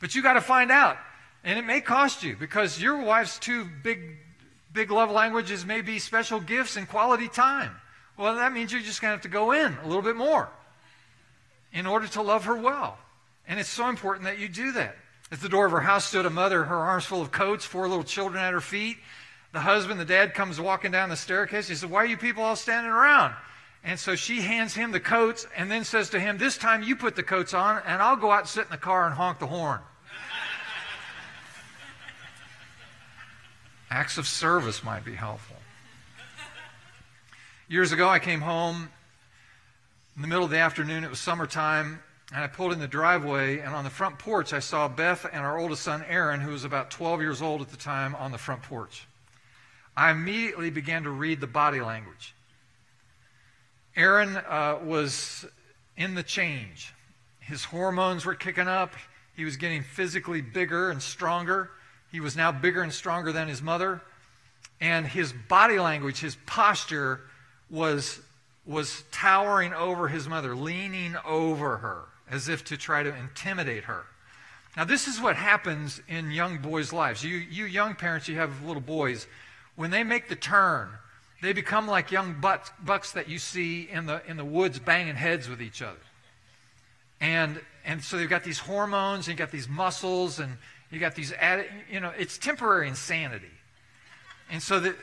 But 0.00 0.14
you 0.14 0.22
got 0.22 0.32
to 0.32 0.40
find 0.40 0.70
out. 0.70 0.96
And 1.44 1.58
it 1.58 1.66
may 1.66 1.82
cost 1.82 2.22
you 2.22 2.34
because 2.34 2.80
your 2.80 3.02
wife's 3.02 3.38
two 3.38 3.68
big, 3.82 4.16
big 4.72 4.90
love 4.90 5.10
languages 5.10 5.66
may 5.66 5.82
be 5.82 5.98
special 5.98 6.40
gifts 6.40 6.78
and 6.78 6.88
quality 6.88 7.28
time. 7.28 7.72
Well, 8.16 8.36
that 8.36 8.54
means 8.54 8.72
you're 8.72 8.80
just 8.80 9.02
going 9.02 9.10
to 9.10 9.16
have 9.16 9.22
to 9.24 9.28
go 9.28 9.52
in 9.52 9.76
a 9.84 9.86
little 9.86 10.00
bit 10.00 10.16
more 10.16 10.48
in 11.74 11.86
order 11.86 12.06
to 12.06 12.22
love 12.22 12.46
her 12.46 12.56
well. 12.56 12.96
And 13.48 13.58
it's 13.58 13.68
so 13.68 13.88
important 13.88 14.26
that 14.26 14.38
you 14.38 14.48
do 14.48 14.72
that. 14.72 14.96
At 15.32 15.40
the 15.40 15.48
door 15.48 15.66
of 15.66 15.72
her 15.72 15.80
house 15.80 16.04
stood 16.04 16.26
a 16.26 16.30
mother, 16.30 16.64
her 16.64 16.76
arms 16.76 17.04
full 17.04 17.22
of 17.22 17.32
coats, 17.32 17.64
four 17.64 17.88
little 17.88 18.04
children 18.04 18.42
at 18.42 18.52
her 18.52 18.60
feet. 18.60 18.98
The 19.52 19.60
husband, 19.60 19.98
the 19.98 20.04
dad, 20.04 20.34
comes 20.34 20.60
walking 20.60 20.90
down 20.90 21.08
the 21.08 21.16
staircase. 21.16 21.68
He 21.68 21.74
said, 21.74 21.90
Why 21.90 22.02
are 22.02 22.06
you 22.06 22.18
people 22.18 22.44
all 22.44 22.56
standing 22.56 22.92
around? 22.92 23.34
And 23.82 23.98
so 23.98 24.14
she 24.14 24.42
hands 24.42 24.74
him 24.74 24.92
the 24.92 25.00
coats 25.00 25.46
and 25.56 25.70
then 25.70 25.84
says 25.84 26.10
to 26.10 26.20
him, 26.20 26.36
This 26.36 26.58
time 26.58 26.82
you 26.82 26.96
put 26.96 27.16
the 27.16 27.22
coats 27.22 27.54
on, 27.54 27.80
and 27.86 28.02
I'll 28.02 28.16
go 28.16 28.30
out 28.30 28.40
and 28.40 28.48
sit 28.48 28.64
in 28.64 28.70
the 28.70 28.76
car 28.76 29.06
and 29.06 29.14
honk 29.14 29.38
the 29.38 29.46
horn. 29.46 29.80
Acts 33.90 34.18
of 34.18 34.26
service 34.26 34.84
might 34.84 35.04
be 35.04 35.14
helpful. 35.14 35.56
Years 37.68 37.92
ago, 37.92 38.08
I 38.08 38.18
came 38.18 38.40
home 38.40 38.90
in 40.16 40.22
the 40.22 40.28
middle 40.28 40.44
of 40.44 40.50
the 40.50 40.58
afternoon. 40.58 41.04
It 41.04 41.10
was 41.10 41.20
summertime, 41.20 42.00
and 42.34 42.44
I 42.44 42.46
pulled 42.46 42.72
in 42.72 42.78
the 42.78 42.88
driveway, 42.88 43.60
and 43.60 43.74
on 43.74 43.84
the 43.84 43.90
front 43.90 44.18
porch, 44.18 44.52
I 44.52 44.58
saw 44.58 44.86
Beth 44.86 45.24
and 45.32 45.42
our 45.42 45.58
oldest 45.58 45.82
son, 45.82 46.04
Aaron, 46.06 46.40
who 46.40 46.50
was 46.50 46.64
about 46.64 46.90
12 46.90 47.22
years 47.22 47.40
old 47.40 47.62
at 47.62 47.70
the 47.70 47.76
time, 47.76 48.14
on 48.16 48.32
the 48.32 48.38
front 48.38 48.62
porch. 48.62 49.06
I 49.96 50.10
immediately 50.10 50.68
began 50.68 51.04
to 51.04 51.10
read 51.10 51.40
the 51.40 51.46
body 51.46 51.80
language. 51.80 52.34
Aaron 53.96 54.36
uh, 54.36 54.78
was 54.84 55.46
in 55.96 56.14
the 56.14 56.22
change. 56.22 56.92
His 57.40 57.64
hormones 57.64 58.26
were 58.26 58.34
kicking 58.34 58.68
up. 58.68 58.92
He 59.34 59.46
was 59.46 59.56
getting 59.56 59.82
physically 59.82 60.42
bigger 60.42 60.90
and 60.90 61.00
stronger. 61.00 61.70
He 62.12 62.20
was 62.20 62.36
now 62.36 62.52
bigger 62.52 62.82
and 62.82 62.92
stronger 62.92 63.32
than 63.32 63.48
his 63.48 63.62
mother. 63.62 64.02
And 64.82 65.06
his 65.06 65.32
body 65.32 65.80
language, 65.80 66.20
his 66.20 66.36
posture 66.44 67.22
was, 67.70 68.20
was 68.66 69.02
towering 69.10 69.72
over 69.72 70.08
his 70.08 70.28
mother, 70.28 70.54
leaning 70.54 71.16
over 71.24 71.78
her 71.78 72.04
as 72.30 72.48
if 72.48 72.64
to 72.66 72.76
try 72.76 73.02
to 73.02 73.14
intimidate 73.14 73.84
her. 73.84 74.04
Now, 74.76 74.84
this 74.84 75.08
is 75.08 75.20
what 75.20 75.36
happens 75.36 76.00
in 76.08 76.30
young 76.30 76.58
boys' 76.58 76.92
lives. 76.92 77.24
You, 77.24 77.36
you 77.36 77.64
young 77.64 77.94
parents, 77.94 78.28
you 78.28 78.36
have 78.36 78.62
little 78.64 78.82
boys. 78.82 79.26
When 79.76 79.90
they 79.90 80.04
make 80.04 80.28
the 80.28 80.36
turn, 80.36 80.88
they 81.42 81.52
become 81.52 81.86
like 81.86 82.10
young 82.10 82.40
bucks, 82.40 82.70
bucks 82.84 83.12
that 83.12 83.28
you 83.28 83.38
see 83.38 83.88
in 83.90 84.06
the, 84.06 84.22
in 84.28 84.36
the 84.36 84.44
woods 84.44 84.78
banging 84.78 85.16
heads 85.16 85.48
with 85.48 85.62
each 85.62 85.82
other. 85.82 85.98
And, 87.20 87.60
and 87.84 88.02
so 88.02 88.18
they've 88.18 88.28
got 88.28 88.44
these 88.44 88.58
hormones, 88.58 89.26
and 89.26 89.28
you've 89.28 89.38
got 89.38 89.50
these 89.50 89.68
muscles, 89.68 90.38
and 90.38 90.56
you've 90.90 91.00
got 91.00 91.14
these, 91.14 91.32
you 91.90 92.00
know, 92.00 92.12
it's 92.16 92.38
temporary 92.38 92.88
insanity. 92.88 93.46
And 94.50 94.62
so 94.62 94.80
that 94.80 94.96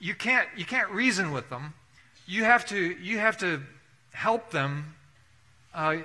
you 0.00 0.14
can't, 0.14 0.48
you 0.56 0.64
can't 0.64 0.90
reason 0.90 1.32
with 1.32 1.50
them. 1.50 1.74
You 2.26 2.44
have 2.44 2.66
to, 2.66 2.78
you 2.78 3.18
have 3.18 3.38
to 3.38 3.62
help 4.12 4.50
them 4.50 4.94
uh, 5.74 5.96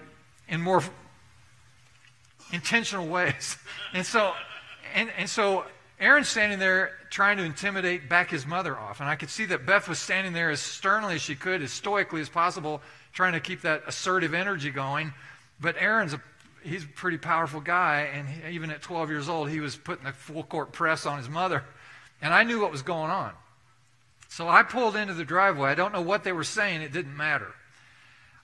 in 0.50 0.62
more 0.62 0.84
intentional 2.52 3.08
ways. 3.08 3.58
And 3.92 4.06
so, 4.06 4.34
and, 4.94 5.10
and 5.18 5.28
so 5.28 5.66
Aaron's 6.00 6.30
standing 6.30 6.60
there 6.60 6.92
trying 7.10 7.38
to 7.38 7.44
intimidate 7.44 8.08
back 8.08 8.30
his 8.30 8.46
mother 8.46 8.78
off. 8.78 9.00
And 9.00 9.10
I 9.10 9.16
could 9.16 9.32
see 9.32 9.46
that 9.46 9.66
Beth 9.66 9.90
was 9.90 9.98
standing 9.98 10.32
there 10.32 10.52
as 10.52 10.60
sternly 10.60 11.16
as 11.16 11.24
she 11.24 11.34
could, 11.34 11.64
as 11.64 11.72
stoically 11.72 12.22
as 12.22 12.30
possible, 12.30 12.84
trying 13.12 13.34
to 13.34 13.40
keep 13.40 13.62
that 13.62 13.82
assertive 13.88 14.36
energy 14.36 14.70
going. 14.70 15.12
But 15.60 15.76
Aaron's 15.80 16.14
a 16.14 16.22
he's 16.64 16.84
a 16.84 16.88
pretty 16.88 17.18
powerful 17.18 17.62
guy, 17.62 18.10
and 18.14 18.28
even 18.54 18.70
at 18.70 18.82
12 18.82 19.10
years 19.10 19.30
old, 19.30 19.50
he 19.50 19.60
was 19.60 19.76
putting 19.76 20.06
a 20.06 20.14
full 20.14 20.44
court 20.44 20.72
press 20.72 21.06
on 21.06 21.18
his 21.18 21.30
mother. 21.30 21.64
And 22.22 22.34
I 22.34 22.44
knew 22.44 22.62
what 22.62 22.72
was 22.72 22.82
going 22.82 23.12
on. 23.12 23.32
So 24.28 24.48
I 24.48 24.64
pulled 24.64 24.96
into 24.96 25.14
the 25.14 25.26
driveway. 25.26 25.72
I 25.72 25.76
don't 25.76 25.94
know 25.94 26.02
what 26.02 26.24
they 26.24 26.32
were 26.32 26.44
saying, 26.44 26.82
it 26.82 26.94
didn't 26.94 27.16
matter. 27.16 27.54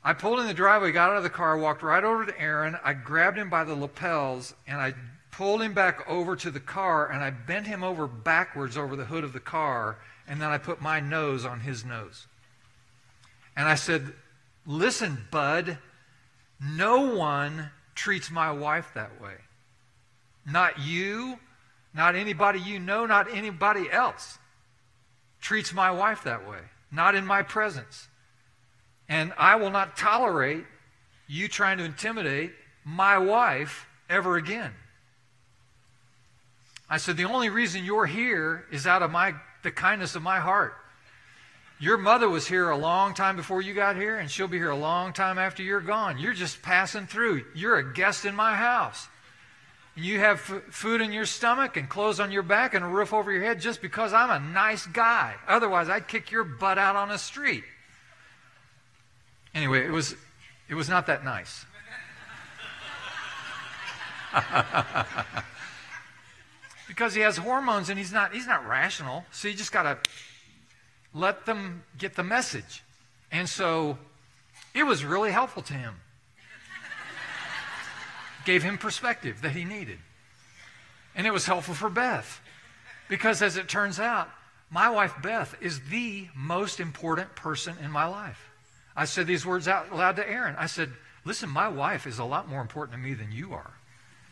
I 0.08 0.14
pulled 0.14 0.40
in 0.40 0.46
the 0.46 0.54
driveway, 0.54 0.92
got 0.92 1.10
out 1.10 1.18
of 1.18 1.24
the 1.24 1.32
car, 1.32 1.58
walked 1.58 1.82
right 1.82 2.04
over 2.04 2.28
to 2.28 2.40
Aaron. 2.40 2.78
I 2.84 2.94
grabbed 2.94 3.40
him 3.40 3.50
by 3.50 3.64
the 3.64 3.74
lapels, 3.74 4.54
and 4.68 4.80
I 4.80 4.94
pulled 5.32 5.64
him 5.64 5.74
back 5.74 6.08
over 6.08 6.36
to 6.36 6.52
the 6.52 6.60
car, 6.60 7.10
and 7.10 7.24
I 7.24 7.32
bent 7.32 7.66
him 7.66 7.84
over 7.84 8.06
backwards 8.06 8.78
over 8.78 8.96
the 8.96 9.06
hood 9.06 9.24
of 9.24 9.34
the 9.34 9.40
car, 9.40 9.98
and 10.28 10.40
then 10.40 10.50
I 10.50 10.60
put 10.60 10.80
my 10.80 11.00
nose 11.00 11.44
on 11.44 11.62
his 11.62 11.84
nose. 11.84 12.28
And 13.58 13.68
I 13.68 13.74
said, 13.74 14.14
Listen, 14.68 15.26
bud, 15.32 15.80
no 16.62 17.16
one 17.16 17.72
treats 17.96 18.30
my 18.30 18.52
wife 18.52 18.92
that 18.94 19.20
way. 19.20 19.36
Not 20.46 20.80
you, 20.80 21.40
not 21.96 22.16
anybody 22.16 22.60
you 22.60 22.78
know, 22.78 23.08
not 23.08 23.34
anybody 23.34 23.92
else 23.92 24.38
treats 25.42 25.74
my 25.74 25.90
wife 25.90 26.24
that 26.26 26.48
way. 26.48 26.60
Not 26.92 27.16
in 27.16 27.26
my 27.26 27.42
presence. 27.42 28.08
And 29.08 29.34
I 29.38 29.56
will 29.56 29.72
not 29.72 29.98
tolerate 29.98 30.66
you 31.28 31.48
trying 31.48 31.78
to 31.78 31.84
intimidate 31.84 32.52
my 32.84 33.18
wife 33.18 33.88
ever 34.10 34.38
again. 34.38 34.72
I 36.90 36.98
said, 36.98 37.18
the 37.18 37.26
only 37.26 37.50
reason 37.50 37.84
you're 37.84 38.06
here 38.06 38.66
is 38.72 38.86
out 38.86 39.02
of 39.02 39.12
my, 39.12 39.34
the 39.64 39.72
kindness 39.72 40.16
of 40.16 40.22
my 40.22 40.40
heart. 40.40 40.76
Your 41.80 41.98
mother 41.98 42.30
was 42.30 42.48
here 42.48 42.70
a 42.70 42.78
long 42.78 43.14
time 43.14 43.36
before 43.36 43.62
you 43.62 43.74
got 43.74 43.96
here, 43.96 44.18
and 44.18 44.32
she'll 44.32 44.48
be 44.48 44.58
here 44.58 44.70
a 44.70 44.78
long 44.78 45.12
time 45.12 45.38
after 45.38 45.62
you're 45.62 45.82
gone. 45.82 46.18
You're 46.20 46.34
just 46.34 46.62
passing 46.62 47.06
through. 47.06 47.44
You're 47.54 47.78
a 47.78 47.94
guest 47.94 48.24
in 48.24 48.36
my 48.36 48.56
house. 48.56 49.08
You 49.96 50.20
have 50.20 50.38
f- 50.38 50.64
food 50.70 51.02
in 51.02 51.12
your 51.12 51.26
stomach 51.26 51.76
and 51.76 51.90
clothes 51.90 52.20
on 52.20 52.32
your 52.32 52.44
back 52.44 52.76
and 52.76 52.86
a 52.86 52.88
roof 52.88 53.14
over 53.14 53.32
your 53.32 53.44
head 53.44 53.60
just 53.60 53.82
because 53.82 54.14
I'm 54.14 54.30
a 54.30 54.46
nice 54.54 54.86
guy. 54.86 55.36
Otherwise, 55.48 55.90
I'd 55.90 56.08
kick 56.08 56.32
your 56.32 56.44
butt 56.44 56.78
out 56.78 56.96
on 56.96 57.10
the 57.10 57.18
street. 57.18 57.64
Anyway, 59.56 59.84
it 59.86 59.92
was, 59.92 60.16
it 60.70 60.76
was 60.76 60.88
not 60.90 61.08
that 61.08 61.24
nice. 61.24 61.66
because 66.88 67.16
he 67.16 67.22
has 67.22 67.38
hormones 67.38 67.90
and 67.90 67.98
he's 67.98 68.12
not, 68.12 68.34
he's 68.34 68.48
not 68.48 68.68
rational. 68.68 69.26
So 69.32 69.48
you 69.48 69.54
just 69.54 69.72
got 69.72 69.84
to 69.84 69.98
let 71.14 71.46
them 71.46 71.84
get 71.98 72.16
the 72.16 72.24
message. 72.24 72.84
And 73.32 73.48
so 73.50 73.98
It 74.76 74.84
was 74.84 75.06
really 75.06 75.32
helpful 75.32 75.64
to 75.64 75.74
him. 75.74 75.96
Gave 78.44 78.62
him 78.62 78.78
perspective 78.78 79.42
that 79.42 79.52
he 79.52 79.64
needed. 79.64 80.00
And 81.16 81.26
it 81.26 81.32
was 81.32 81.46
helpful 81.46 81.74
for 81.74 81.90
Beth. 81.90 82.42
Because 83.08 83.42
as 83.42 83.56
it 83.56 83.70
turns 83.70 84.00
out, 84.00 84.30
my 84.70 84.90
wife 84.90 85.14
Beth 85.24 85.56
is 85.62 85.80
the 85.90 86.28
most 86.36 86.82
important 86.82 87.36
person 87.36 87.78
in 87.82 87.90
my 87.90 88.06
life. 88.06 88.52
I 88.96 89.06
said 89.06 89.28
these 89.28 89.46
words 89.46 89.68
out 89.68 89.94
loud 89.94 90.16
to 90.16 90.30
Aaron. 90.30 90.56
I 90.58 90.68
said, 90.68 90.92
Listen, 91.26 91.50
my 91.50 91.68
wife 91.68 92.06
is 92.06 92.20
a 92.20 92.24
lot 92.24 92.48
more 92.48 92.62
important 92.62 92.96
to 92.98 93.04
me 93.04 93.16
than 93.16 93.32
you 93.32 93.54
are. 93.54 93.74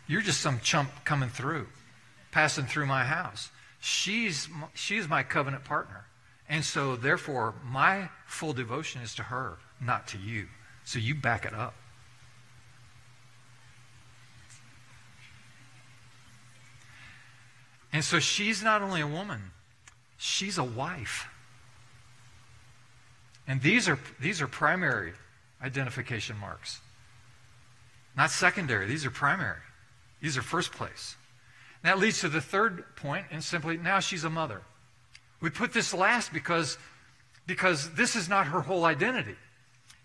You're 0.07 0.21
just 0.21 0.41
some 0.41 0.59
chump 0.59 0.91
coming 1.03 1.29
through, 1.29 1.67
passing 2.31 2.65
through 2.65 2.85
my 2.85 3.03
house. 3.03 3.49
She's, 3.79 4.47
she's 4.75 5.07
my 5.07 5.23
covenant 5.23 5.63
partner. 5.63 6.05
And 6.47 6.63
so, 6.63 6.95
therefore, 6.95 7.55
my 7.65 8.09
full 8.27 8.53
devotion 8.53 9.01
is 9.01 9.15
to 9.15 9.23
her, 9.23 9.57
not 9.81 10.07
to 10.09 10.19
you. 10.19 10.47
So 10.85 10.99
you 10.99 11.15
back 11.15 11.45
it 11.45 11.53
up. 11.53 11.73
And 17.91 18.03
so 18.03 18.19
she's 18.19 18.63
not 18.63 18.81
only 18.81 19.01
a 19.01 19.07
woman, 19.07 19.51
she's 20.17 20.57
a 20.57 20.63
wife. 20.63 21.27
And 23.47 23.61
these 23.61 23.89
are, 23.89 23.99
these 24.19 24.41
are 24.41 24.47
primary 24.47 25.13
identification 25.61 26.37
marks. 26.37 26.79
Not 28.15 28.31
secondary, 28.31 28.85
these 28.85 29.05
are 29.05 29.11
primary. 29.11 29.59
These 30.21 30.37
are 30.37 30.41
first 30.41 30.71
place. 30.71 31.15
And 31.83 31.91
that 31.91 31.99
leads 31.99 32.21
to 32.21 32.29
the 32.29 32.41
third 32.41 32.95
point, 32.95 33.25
and 33.31 33.43
simply 33.43 33.77
now 33.77 33.99
she's 33.99 34.23
a 34.23 34.29
mother. 34.29 34.61
We 35.41 35.49
put 35.49 35.73
this 35.73 35.93
last 35.93 36.31
because, 36.31 36.77
because 37.45 37.93
this 37.95 38.15
is 38.15 38.29
not 38.29 38.47
her 38.47 38.61
whole 38.61 38.85
identity. 38.85 39.35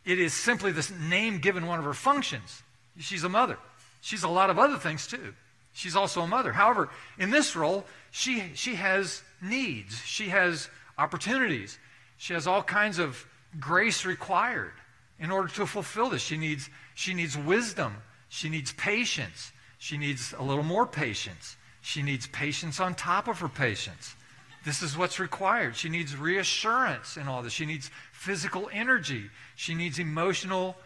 It 0.05 0.19
is 0.19 0.33
simply 0.33 0.73
this 0.73 0.91
name 0.91 1.39
given 1.39 1.67
one 1.67 1.79
of 1.79 1.85
her 1.85 1.95
functions. 1.95 2.63
She's 2.99 3.25
a 3.25 3.29
mother. 3.29 3.59
She's 4.01 4.25
a 4.25 4.29
lot 4.29 4.51
of 4.51 4.59
other 4.59 4.77
things 4.77 5.07
too. 5.07 5.35
She's 5.73 5.95
also 5.95 6.23
a 6.23 6.27
mother. 6.27 6.53
However, 6.53 6.89
in 7.19 7.31
this 7.31 7.55
role, 7.55 7.85
she, 8.11 8.51
she 8.55 8.75
has 8.75 9.23
needs, 9.41 10.03
she 10.05 10.31
has 10.31 10.69
opportunities, 10.97 11.79
she 12.19 12.35
has 12.35 12.47
all 12.47 12.63
kinds 12.63 12.99
of 12.99 13.25
grace 13.59 14.05
required 14.05 14.73
in 15.19 15.31
order 15.31 15.49
to 15.49 15.67
fulfill 15.67 16.11
this. 16.11 16.23
She 16.23 16.37
needs, 16.37 16.69
she 16.95 17.15
needs 17.15 17.37
wisdom, 17.37 17.97
she 18.29 18.49
needs 18.49 18.73
patience, 18.73 19.53
she 19.79 19.97
needs 19.97 20.35
a 20.37 20.43
little 20.43 20.65
more 20.65 20.87
patience, 20.87 21.57
she 21.81 22.03
needs 22.03 22.27
patience 22.27 22.81
on 22.81 22.95
top 22.95 23.29
of 23.29 23.39
her 23.41 23.49
patience. 23.49 24.15
This 24.65 24.83
is 24.83 24.99
what's 24.99 25.19
required. 25.19 25.77
She 25.77 25.89
needs 25.89 26.17
reassurance 26.17 27.17
in 27.17 27.29
all 27.29 27.43
this. 27.43 27.53
She 27.53 27.65
needs 27.65 27.91
physical 28.13 28.69
energy. 28.73 29.31
She 29.55 29.75
needs 29.75 29.99
emotional 29.99 30.77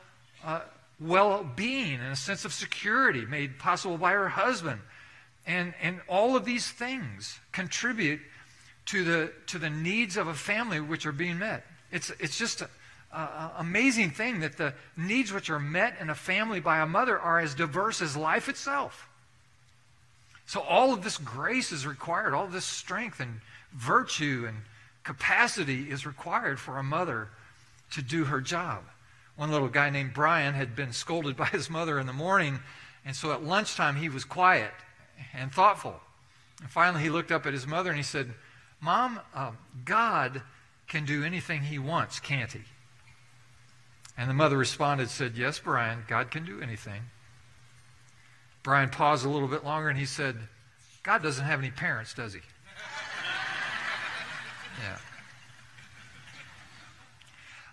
uh, 0.45 0.61
well 1.01 1.42
being 1.57 1.95
and 1.95 2.12
a 2.12 2.16
sense 2.16 2.45
of 2.45 2.53
security 2.53 3.25
made 3.25 3.59
possible 3.59 3.99
by 3.99 4.12
her 4.12 4.29
husband. 4.29 4.81
And, 5.47 5.75
and 5.83 6.01
all 6.07 6.37
of 6.37 6.45
these 6.45 6.71
things 6.71 7.40
contribute 7.51 8.21
to 8.87 9.05
the, 9.05 9.33
to 9.47 9.59
the 9.59 9.71
needs 9.71 10.16
of 10.16 10.27
a 10.27 10.35
family 10.35 10.81
which 10.81 11.07
are 11.07 11.12
being 11.12 11.38
met. 11.38 11.64
It's, 11.90 12.11
it's 12.18 12.38
just 12.38 12.62
an 13.12 13.51
amazing 13.59 14.11
thing 14.11 14.40
that 14.40 14.57
the 14.57 14.75
needs 14.97 15.33
which 15.33 15.51
are 15.51 15.61
met 15.61 15.97
in 16.01 16.11
a 16.11 16.14
family 16.14 16.61
by 16.61 16.79
a 16.79 16.87
mother 16.87 17.18
are 17.18 17.38
as 17.38 17.55
diverse 17.55 18.01
as 18.03 18.16
life 18.16 18.49
itself. 18.49 19.09
So 20.47 20.61
all 20.61 20.92
of 20.92 21.03
this 21.03 21.18
grace 21.18 21.73
is 21.73 21.87
required, 21.87 22.35
all 22.35 22.47
this 22.47 22.64
strength 22.64 23.21
and 23.21 23.40
virtue 23.73 24.45
and 24.49 24.62
capacity 25.05 25.90
is 25.90 26.07
required 26.07 26.59
for 26.59 26.79
a 26.79 26.83
mother 26.83 27.29
to 27.92 28.03
do 28.03 28.25
her 28.25 28.40
job. 28.40 28.83
One 29.37 29.51
little 29.51 29.68
guy 29.68 29.90
named 29.90 30.12
Brian 30.12 30.55
had 30.55 30.77
been 30.77 30.92
scolded 30.92 31.37
by 31.38 31.47
his 31.47 31.71
mother 31.71 31.99
in 31.99 32.07
the 32.07 32.12
morning, 32.12 32.61
and 33.05 33.14
so 33.14 33.33
at 33.33 33.42
lunchtime 33.42 33.97
he 33.97 34.09
was 34.09 34.25
quiet 34.25 34.73
and 35.35 35.53
thoughtful. 35.53 36.01
And 36.61 36.71
finally 36.71 37.03
he 37.03 37.11
looked 37.11 37.33
up 37.33 37.47
at 37.47 37.53
his 37.53 37.66
mother 37.66 37.90
and 37.90 37.99
he 37.99 38.05
said, 38.05 38.33
Mom, 38.83 39.21
uh, 39.33 39.53
God 39.85 40.42
can 40.88 41.05
do 41.05 41.25
anything 41.25 41.62
he 41.62 41.79
wants, 41.79 42.18
can't 42.18 42.51
he? 42.51 42.62
And 44.18 44.29
the 44.29 44.35
mother 44.35 44.59
responded, 44.59 45.09
said, 45.09 45.37
Yes, 45.37 45.61
Brian, 45.61 46.03
God 46.09 46.33
can 46.33 46.45
do 46.45 46.61
anything. 46.61 47.03
Brian 48.64 48.90
paused 48.90 49.25
a 49.25 49.29
little 49.29 49.49
bit 49.49 49.64
longer 49.64 49.88
and 49.88 49.99
he 49.99 50.05
said, 50.05 50.37
God 51.03 51.23
doesn't 51.23 51.45
have 51.45 51.61
any 51.61 51.71
parents, 51.71 52.12
does 52.12 52.35
he? 52.35 52.40
yeah. 54.83 54.99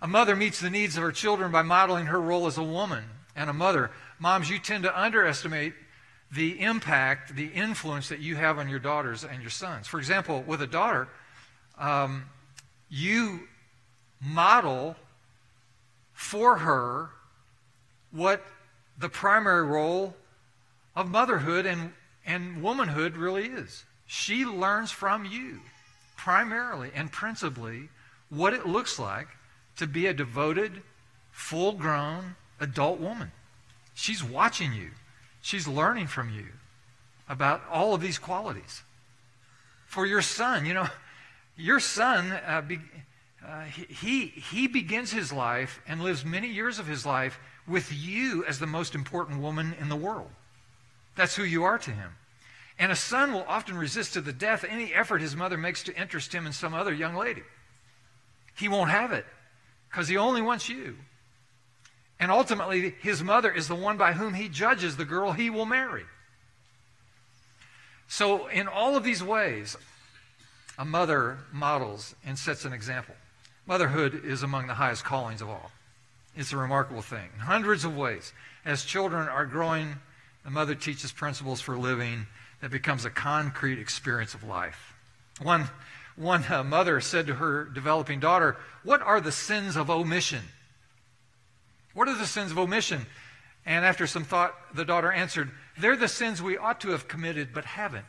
A 0.01 0.07
mother 0.07 0.35
meets 0.35 0.59
the 0.59 0.69
needs 0.69 0.95
of 0.95 1.03
her 1.03 1.11
children 1.11 1.51
by 1.51 1.63
modeling 1.63 2.05
her 2.05 2.21
role 2.21 2.47
as 2.47 2.57
a 2.57 2.63
woman 2.63 3.03
and 3.35 3.49
a 3.49 3.53
mother. 3.53 3.91
Moms, 4.19 4.49
you 4.49 4.59
tend 4.59 4.83
to 4.83 4.99
underestimate 4.99 5.73
the 6.31 6.59
impact, 6.59 7.35
the 7.35 7.47
influence 7.47 8.09
that 8.09 8.19
you 8.19 8.35
have 8.35 8.59
on 8.59 8.69
your 8.69 8.79
daughters 8.79 9.23
and 9.23 9.41
your 9.41 9.49
sons. 9.49 9.87
For 9.87 9.97
example, 9.97 10.43
with 10.45 10.61
a 10.61 10.67
daughter, 10.67 11.07
um, 11.77 12.25
you 12.89 13.41
model 14.21 14.95
for 16.13 16.57
her 16.57 17.09
what 18.11 18.43
the 18.97 19.09
primary 19.09 19.65
role 19.65 20.15
of 20.95 21.09
motherhood 21.09 21.65
and, 21.65 21.93
and 22.25 22.61
womanhood 22.61 23.15
really 23.15 23.45
is. 23.45 23.85
She 24.05 24.45
learns 24.45 24.91
from 24.91 25.25
you 25.25 25.61
primarily 26.17 26.91
and 26.93 27.11
principally 27.11 27.89
what 28.29 28.53
it 28.53 28.67
looks 28.67 28.99
like 28.99 29.27
to 29.77 29.87
be 29.87 30.07
a 30.07 30.13
devoted, 30.13 30.81
full 31.31 31.73
grown 31.73 32.35
adult 32.59 32.99
woman. 32.99 33.31
She's 33.93 34.23
watching 34.23 34.73
you, 34.73 34.89
she's 35.41 35.67
learning 35.67 36.07
from 36.07 36.33
you 36.33 36.45
about 37.27 37.61
all 37.71 37.93
of 37.93 38.01
these 38.01 38.17
qualities. 38.17 38.83
For 39.85 40.05
your 40.05 40.21
son, 40.21 40.65
you 40.65 40.73
know, 40.73 40.87
your 41.57 41.79
son, 41.79 42.31
uh, 42.31 42.61
be, 42.61 42.79
uh, 43.45 43.63
he, 43.63 44.27
he 44.27 44.67
begins 44.67 45.11
his 45.11 45.31
life 45.31 45.81
and 45.87 46.01
lives 46.01 46.25
many 46.25 46.47
years 46.47 46.79
of 46.79 46.87
his 46.87 47.05
life 47.05 47.39
with 47.67 47.91
you 47.93 48.43
as 48.45 48.59
the 48.59 48.67
most 48.67 48.95
important 48.95 49.41
woman 49.41 49.75
in 49.79 49.89
the 49.89 49.95
world. 49.95 50.29
That's 51.15 51.35
who 51.35 51.43
you 51.43 51.63
are 51.63 51.77
to 51.77 51.91
him. 51.91 52.11
And 52.79 52.91
a 52.91 52.95
son 52.95 53.33
will 53.33 53.45
often 53.47 53.77
resist 53.77 54.13
to 54.13 54.21
the 54.21 54.31
death 54.31 54.65
any 54.67 54.93
effort 54.93 55.21
his 55.21 55.35
mother 55.35 55.57
makes 55.57 55.83
to 55.83 55.95
interest 55.99 56.33
him 56.33 56.45
in 56.45 56.53
some 56.53 56.73
other 56.73 56.93
young 56.93 57.15
lady. 57.15 57.43
He 58.57 58.69
won't 58.69 58.89
have 58.89 59.11
it 59.11 59.25
because 59.89 60.07
he 60.07 60.17
only 60.17 60.41
wants 60.41 60.69
you. 60.69 60.95
And 62.19 62.31
ultimately, 62.31 62.95
his 63.01 63.23
mother 63.23 63.51
is 63.51 63.67
the 63.67 63.75
one 63.75 63.97
by 63.97 64.13
whom 64.13 64.33
he 64.33 64.49
judges 64.49 64.97
the 64.97 65.05
girl 65.05 65.31
he 65.31 65.49
will 65.49 65.65
marry. 65.65 66.03
So, 68.07 68.47
in 68.47 68.67
all 68.67 68.97
of 68.97 69.03
these 69.03 69.23
ways, 69.23 69.77
a 70.77 70.83
mother 70.83 71.39
models 71.51 72.15
and 72.25 72.37
sets 72.37 72.65
an 72.65 72.73
example. 72.73 73.15
Motherhood 73.65 74.25
is 74.25 74.43
among 74.43 74.67
the 74.67 74.73
highest 74.73 75.05
callings 75.05 75.41
of 75.41 75.49
all. 75.49 75.71
It's 76.35 76.51
a 76.51 76.57
remarkable 76.57 77.01
thing. 77.01 77.29
In 77.35 77.39
hundreds 77.41 77.85
of 77.85 77.95
ways. 77.95 78.33
As 78.65 78.83
children 78.83 79.27
are 79.27 79.45
growing, 79.45 79.95
the 80.43 80.49
mother 80.49 80.75
teaches 80.75 81.11
principles 81.11 81.61
for 81.61 81.77
living 81.77 82.27
that 82.61 82.71
becomes 82.71 83.05
a 83.05 83.09
concrete 83.09 83.79
experience 83.79 84.33
of 84.33 84.43
life. 84.43 84.93
One 85.41 85.69
one 86.15 86.43
uh, 86.51 86.63
mother 86.65 86.99
said 86.99 87.27
to 87.27 87.35
her 87.35 87.63
developing 87.63 88.19
daughter, 88.19 88.57
What 88.83 89.01
are 89.01 89.21
the 89.21 89.31
sins 89.31 89.77
of 89.77 89.89
omission? 89.89 90.43
What 91.93 92.07
are 92.07 92.17
the 92.17 92.27
sins 92.27 92.51
of 92.51 92.59
omission? 92.59 93.05
And 93.65 93.85
after 93.85 94.07
some 94.07 94.23
thought, 94.23 94.55
the 94.73 94.85
daughter 94.85 95.11
answered, 95.11 95.51
They're 95.77 95.95
the 95.95 96.07
sins 96.07 96.41
we 96.41 96.57
ought 96.57 96.81
to 96.81 96.89
have 96.89 97.07
committed 97.07 97.49
but 97.53 97.65
haven't. 97.65 98.05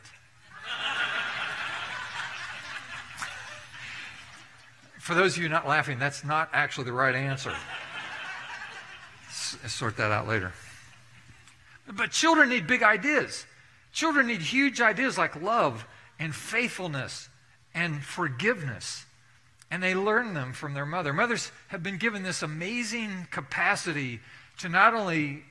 For 4.99 5.15
those 5.15 5.35
of 5.35 5.43
you 5.43 5.49
not 5.49 5.67
laughing, 5.67 5.97
that's 5.97 6.23
not 6.23 6.49
actually 6.53 6.85
the 6.85 6.93
right 6.93 7.15
answer. 7.15 7.53
S- 9.29 9.57
sort 9.67 9.97
that 9.97 10.11
out 10.11 10.27
later. 10.27 10.53
But 11.91 12.11
children 12.11 12.49
need 12.49 12.67
big 12.67 12.83
ideas. 12.83 13.45
Children 13.91 14.27
need 14.27 14.41
huge 14.41 14.79
ideas 14.79 15.17
like 15.17 15.41
love 15.41 15.87
and 16.19 16.33
faithfulness 16.33 17.29
and 17.73 18.03
forgiveness. 18.03 19.05
And 19.71 19.81
they 19.81 19.95
learn 19.95 20.33
them 20.33 20.53
from 20.53 20.73
their 20.73 20.85
mother. 20.85 21.13
Mothers 21.13 21.51
have 21.69 21.81
been 21.81 21.97
given 21.97 22.23
this 22.23 22.43
amazing 22.43 23.27
capacity 23.31 24.19
to 24.59 24.69
not 24.69 24.93
only 24.93 25.43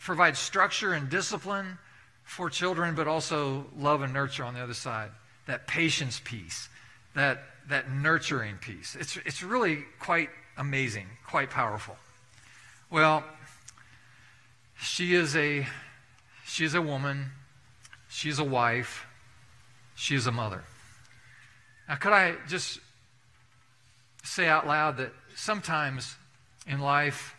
provide 0.00 0.36
structure 0.36 0.94
and 0.94 1.10
discipline 1.10 1.78
for 2.24 2.50
children, 2.50 2.94
but 2.94 3.06
also 3.06 3.66
love 3.78 4.02
and 4.02 4.12
nurture 4.12 4.44
on 4.44 4.54
the 4.54 4.60
other 4.60 4.74
side. 4.74 5.10
That 5.46 5.66
patience 5.66 6.20
piece, 6.24 6.68
that, 7.14 7.44
that 7.68 7.90
nurturing 7.90 8.56
piece. 8.56 8.96
It's, 8.98 9.16
it's 9.18 9.42
really 9.42 9.84
quite 10.00 10.30
amazing, 10.56 11.06
quite 11.26 11.50
powerful. 11.50 11.96
Well, 12.90 13.24
she 14.80 15.14
is 15.14 15.36
a 15.36 15.66
she 16.46 16.64
is 16.64 16.74
a 16.74 16.80
woman, 16.82 17.32
she's 18.08 18.38
a 18.38 18.44
wife, 18.44 19.06
she 19.96 20.14
is 20.14 20.26
a 20.26 20.32
mother. 20.32 20.62
Now, 21.88 21.96
could 21.96 22.12
I 22.12 22.36
just 22.48 22.78
say 24.26 24.48
out 24.48 24.66
loud 24.66 24.96
that 24.98 25.12
sometimes 25.34 26.16
in 26.66 26.80
life 26.80 27.34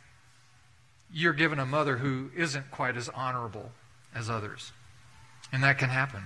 you're 1.12 1.34
given 1.34 1.60
a 1.60 1.66
mother 1.66 1.98
who 1.98 2.32
isn't 2.36 2.70
quite 2.72 2.98
as 2.98 3.10
honorable 3.10 3.72
as 4.14 4.30
others. 4.30 4.72
And 5.52 5.64
that 5.64 5.78
can 5.78 5.90
happen. 5.90 6.24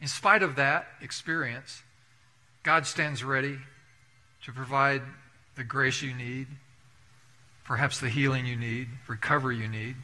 In 0.00 0.08
spite 0.08 0.42
of 0.42 0.56
that 0.56 0.86
experience, 1.00 1.82
God 2.62 2.86
stands 2.86 3.24
ready 3.24 3.58
to 4.44 4.52
provide 4.52 5.02
the 5.56 5.64
grace 5.64 6.02
you 6.02 6.14
need, 6.14 6.46
perhaps 7.64 7.98
the 7.98 8.08
healing 8.08 8.46
you 8.46 8.56
need, 8.56 8.88
recovery 9.06 9.56
you 9.56 9.68
need. 9.68 9.96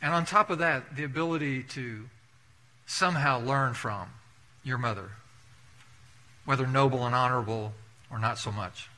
And 0.00 0.12
on 0.12 0.24
top 0.24 0.50
of 0.50 0.58
that, 0.58 0.96
the 0.96 1.04
ability 1.04 1.62
to 1.64 2.08
somehow 2.86 3.40
learn 3.40 3.74
from 3.74 4.08
your 4.64 4.78
mother, 4.78 5.10
whether 6.44 6.66
noble 6.66 7.06
and 7.06 7.14
honorable 7.14 7.72
or 8.10 8.18
not 8.18 8.38
so 8.38 8.52
much. 8.52 8.88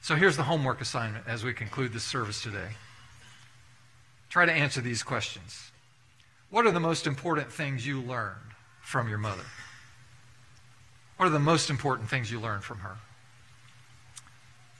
So 0.00 0.14
here's 0.14 0.36
the 0.36 0.42
homework 0.42 0.80
assignment 0.80 1.26
as 1.26 1.44
we 1.44 1.54
conclude 1.54 1.92
this 1.92 2.04
service 2.04 2.42
today. 2.42 2.68
Try 4.28 4.46
to 4.46 4.52
answer 4.52 4.80
these 4.80 5.02
questions. 5.02 5.70
What 6.50 6.66
are 6.66 6.70
the 6.70 6.80
most 6.80 7.06
important 7.06 7.50
things 7.50 7.86
you 7.86 8.00
learned 8.00 8.52
from 8.82 9.08
your 9.08 9.18
mother? 9.18 9.44
What 11.16 11.26
are 11.26 11.30
the 11.30 11.38
most 11.38 11.70
important 11.70 12.10
things 12.10 12.30
you 12.30 12.40
learned 12.40 12.64
from 12.64 12.78
her? 12.78 12.96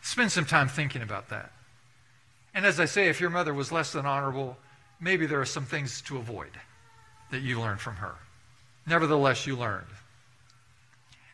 Spend 0.03 0.31
some 0.31 0.45
time 0.45 0.69
thinking 0.69 1.03
about 1.03 1.31
that. 1.31 1.51
And 2.55 2.67
as 2.67 2.79
I 2.79 2.85
say, 2.85 3.09
if 3.09 3.21
your 3.21 3.31
mother 3.31 3.55
was 3.55 3.73
less 3.73 3.93
than 3.93 4.07
honorable, 4.07 4.59
maybe 5.01 5.27
there 5.27 5.41
are 5.41 5.47
some 5.47 5.65
things 5.65 6.03
to 6.03 6.19
avoid 6.19 6.51
that 7.31 7.41
you 7.41 7.61
learned 7.61 7.81
from 7.81 7.97
her. 7.97 8.15
Nevertheless, 8.87 9.47
you 9.47 9.57
learned. 9.57 9.87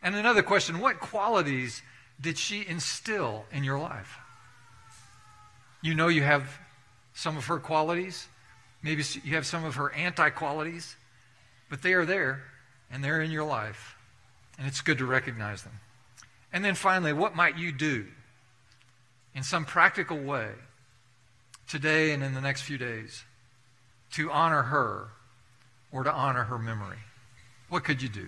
And 0.01 0.15
another 0.15 0.43
question 0.43 0.79
what 0.79 0.99
qualities 0.99 1.81
did 2.19 2.37
she 2.37 2.65
instill 2.67 3.45
in 3.51 3.63
your 3.63 3.79
life? 3.79 4.17
You 5.81 5.95
know 5.95 6.07
you 6.07 6.23
have 6.23 6.59
some 7.13 7.37
of 7.37 7.45
her 7.45 7.59
qualities. 7.59 8.27
Maybe 8.83 9.03
you 9.23 9.35
have 9.35 9.45
some 9.45 9.63
of 9.63 9.75
her 9.75 9.91
anti 9.93 10.29
qualities, 10.29 10.95
but 11.69 11.81
they 11.81 11.93
are 11.93 12.05
there 12.05 12.43
and 12.91 13.03
they're 13.03 13.21
in 13.21 13.31
your 13.31 13.43
life. 13.43 13.95
And 14.57 14.67
it's 14.67 14.81
good 14.81 14.99
to 14.99 15.05
recognize 15.05 15.63
them. 15.63 15.79
And 16.53 16.63
then 16.63 16.75
finally, 16.75 17.13
what 17.13 17.35
might 17.35 17.57
you 17.57 17.71
do 17.71 18.05
in 19.33 19.43
some 19.43 19.65
practical 19.65 20.17
way 20.17 20.49
today 21.67 22.11
and 22.11 22.23
in 22.23 22.33
the 22.33 22.41
next 22.41 22.61
few 22.63 22.77
days 22.77 23.23
to 24.11 24.29
honor 24.29 24.63
her 24.63 25.07
or 25.91 26.03
to 26.03 26.11
honor 26.11 26.43
her 26.43 26.57
memory? 26.57 26.97
What 27.69 27.83
could 27.83 28.01
you 28.01 28.09
do 28.09 28.27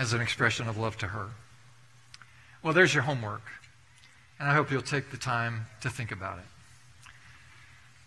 as 0.00 0.14
an 0.14 0.22
expression 0.22 0.66
of 0.66 0.78
love 0.78 0.96
to 0.96 1.08
her? 1.08 1.28
Well, 2.62 2.72
there's 2.72 2.94
your 2.94 3.02
homework. 3.02 3.42
And 4.38 4.48
I 4.48 4.54
hope 4.54 4.70
you'll 4.70 4.80
take 4.80 5.10
the 5.10 5.18
time 5.18 5.66
to 5.82 5.90
think 5.90 6.10
about 6.10 6.38
it. 6.38 6.44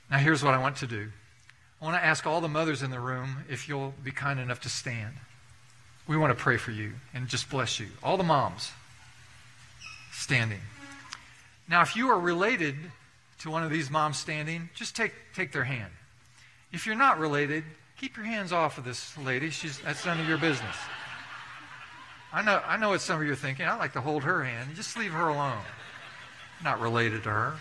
Now, 0.10 0.18
here's 0.18 0.44
what 0.44 0.56
I 0.56 0.58
want 0.58 0.78
to 0.78 0.88
do 0.88 1.12
I 1.80 1.86
want 1.86 1.96
to 1.96 2.04
ask 2.04 2.26
all 2.26 2.42
the 2.42 2.48
mothers 2.48 2.82
in 2.82 2.90
the 2.90 3.00
room 3.00 3.46
if 3.48 3.70
you'll 3.70 3.94
be 4.04 4.10
kind 4.10 4.40
enough 4.40 4.62
to 4.62 4.70
stand. 4.70 5.14
We 6.08 6.18
want 6.18 6.36
to 6.36 6.44
pray 6.44 6.58
for 6.58 6.72
you 6.72 6.94
and 7.14 7.28
just 7.28 7.50
bless 7.50 7.80
you. 7.80 7.88
All 8.02 8.18
the 8.18 8.24
moms 8.24 8.72
standing. 10.12 10.60
Now, 11.70 11.84
if 11.84 11.96
you 11.96 12.10
are 12.10 12.20
related 12.20 12.76
to 13.42 13.52
one 13.52 13.64
of 13.64 13.70
these 13.70 13.92
moms 13.92 14.18
standing, 14.18 14.70
just 14.74 14.96
take, 14.96 15.14
take 15.36 15.52
their 15.52 15.64
hand. 15.64 15.92
If 16.72 16.88
you're 16.88 16.96
not 16.96 17.20
related, 17.20 17.64
keep 18.00 18.18
your 18.18 18.26
hands 18.26 18.52
off 18.52 18.80
of 18.80 18.84
this 18.84 19.16
lady. 19.20 19.52
She's, 19.52 19.78
that's 19.80 20.06
none 20.06 20.20
of 20.20 20.28
your 20.28 20.40
business. 20.40 20.76
I 22.34 22.42
know, 22.42 22.60
I 22.66 22.78
know 22.78 22.90
what 22.90 23.02
some 23.02 23.22
of 23.22 23.28
you 23.28 23.34
are 23.34 23.36
thinking. 23.36 23.68
I 23.68 23.78
like 23.78 23.94
to 23.94 24.02
hold 24.02 24.24
her 24.24 24.44
hand. 24.44 24.76
Just 24.76 24.98
leave 24.98 25.12
her 25.12 25.28
alone. 25.28 25.62
Not 26.64 26.82
related 26.82 27.24
to 27.24 27.30
her. 27.30 27.54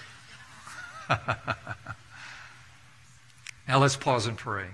now 3.69 3.79
let's 3.79 3.97
pause 3.97 4.27
and 4.27 4.39
pray. 4.39 4.69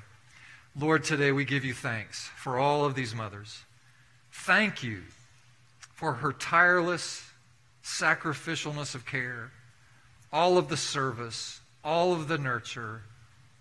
Lord, 0.79 1.03
today 1.03 1.33
we 1.33 1.45
give 1.45 1.65
you 1.65 1.75
thanks 1.75 2.31
for 2.37 2.59
all 2.59 2.85
of 2.85 2.95
these 2.95 3.13
mothers. 3.13 3.65
Thank 4.31 4.85
you 4.85 5.03
for 5.95 6.13
her 6.15 6.33
tireless 6.33 7.25
sacrificialness 7.83 8.95
of 8.95 9.05
care, 9.05 9.51
all 10.33 10.59
of 10.59 10.69
the 10.69 10.77
service, 10.77 11.61
all 11.83 12.13
of 12.13 12.29
the 12.29 12.39
nurture, 12.39 13.03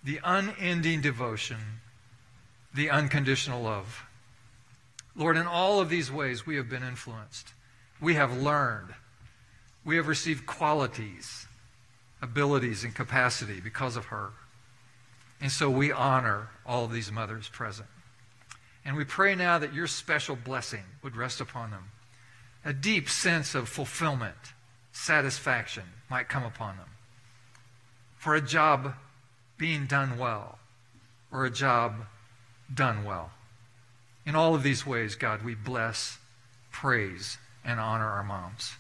the 0.04 0.20
unending 0.24 1.02
devotion, 1.02 1.58
the 2.76 2.92
unconditional 2.92 3.64
love. 3.64 4.07
Lord, 5.18 5.36
in 5.36 5.48
all 5.48 5.80
of 5.80 5.90
these 5.90 6.12
ways 6.12 6.46
we 6.46 6.56
have 6.58 6.70
been 6.70 6.84
influenced. 6.84 7.54
We 8.00 8.14
have 8.14 8.38
learned. 8.38 8.94
We 9.84 9.96
have 9.96 10.08
received 10.08 10.46
qualities, 10.46 11.48
abilities, 12.22 12.84
and 12.84 12.94
capacity 12.94 13.60
because 13.60 13.98
of 13.98 14.06
her. 14.06 14.30
And 15.42 15.52
so 15.52 15.70
we 15.70 15.92
honor 15.92 16.50
all 16.66 16.86
of 16.86 16.92
these 16.92 17.12
mothers 17.12 17.50
present. 17.50 17.90
And 18.86 18.96
we 18.96 19.06
pray 19.06 19.34
now 19.34 19.58
that 19.58 19.74
your 19.74 19.88
special 19.88 20.36
blessing 20.36 20.84
would 21.02 21.16
rest 21.16 21.42
upon 21.42 21.72
them. 21.72 21.92
A 22.64 22.74
deep 22.74 23.10
sense 23.10 23.56
of 23.56 23.68
fulfillment, 23.68 24.36
satisfaction 24.92 25.84
might 26.10 26.30
come 26.30 26.44
upon 26.44 26.78
them. 26.78 26.90
For 28.18 28.36
a 28.36 28.42
job 28.42 28.94
being 29.58 29.88
done 29.88 30.18
well, 30.18 30.60
or 31.32 31.46
a 31.46 31.52
job 31.52 32.06
done 32.74 33.04
well. 33.04 33.32
In 34.28 34.36
all 34.36 34.54
of 34.54 34.62
these 34.62 34.86
ways, 34.86 35.16
God, 35.16 35.42
we 35.42 35.56
bless, 35.56 36.18
praise, 36.70 37.38
and 37.64 37.80
honor 37.80 38.06
our 38.06 38.24
moms. 38.24 38.74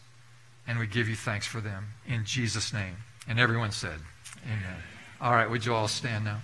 And 0.67 0.77
we 0.77 0.87
give 0.87 1.07
you 1.07 1.15
thanks 1.15 1.47
for 1.47 1.61
them 1.61 1.87
in 2.05 2.25
Jesus' 2.25 2.73
name. 2.73 2.97
And 3.29 3.39
everyone 3.39 3.71
said, 3.71 3.99
Amen. 4.45 4.83
All 5.21 5.31
right, 5.31 5.49
would 5.49 5.65
you 5.65 5.73
all 5.73 5.87
stand 5.87 6.25
now? 6.25 6.41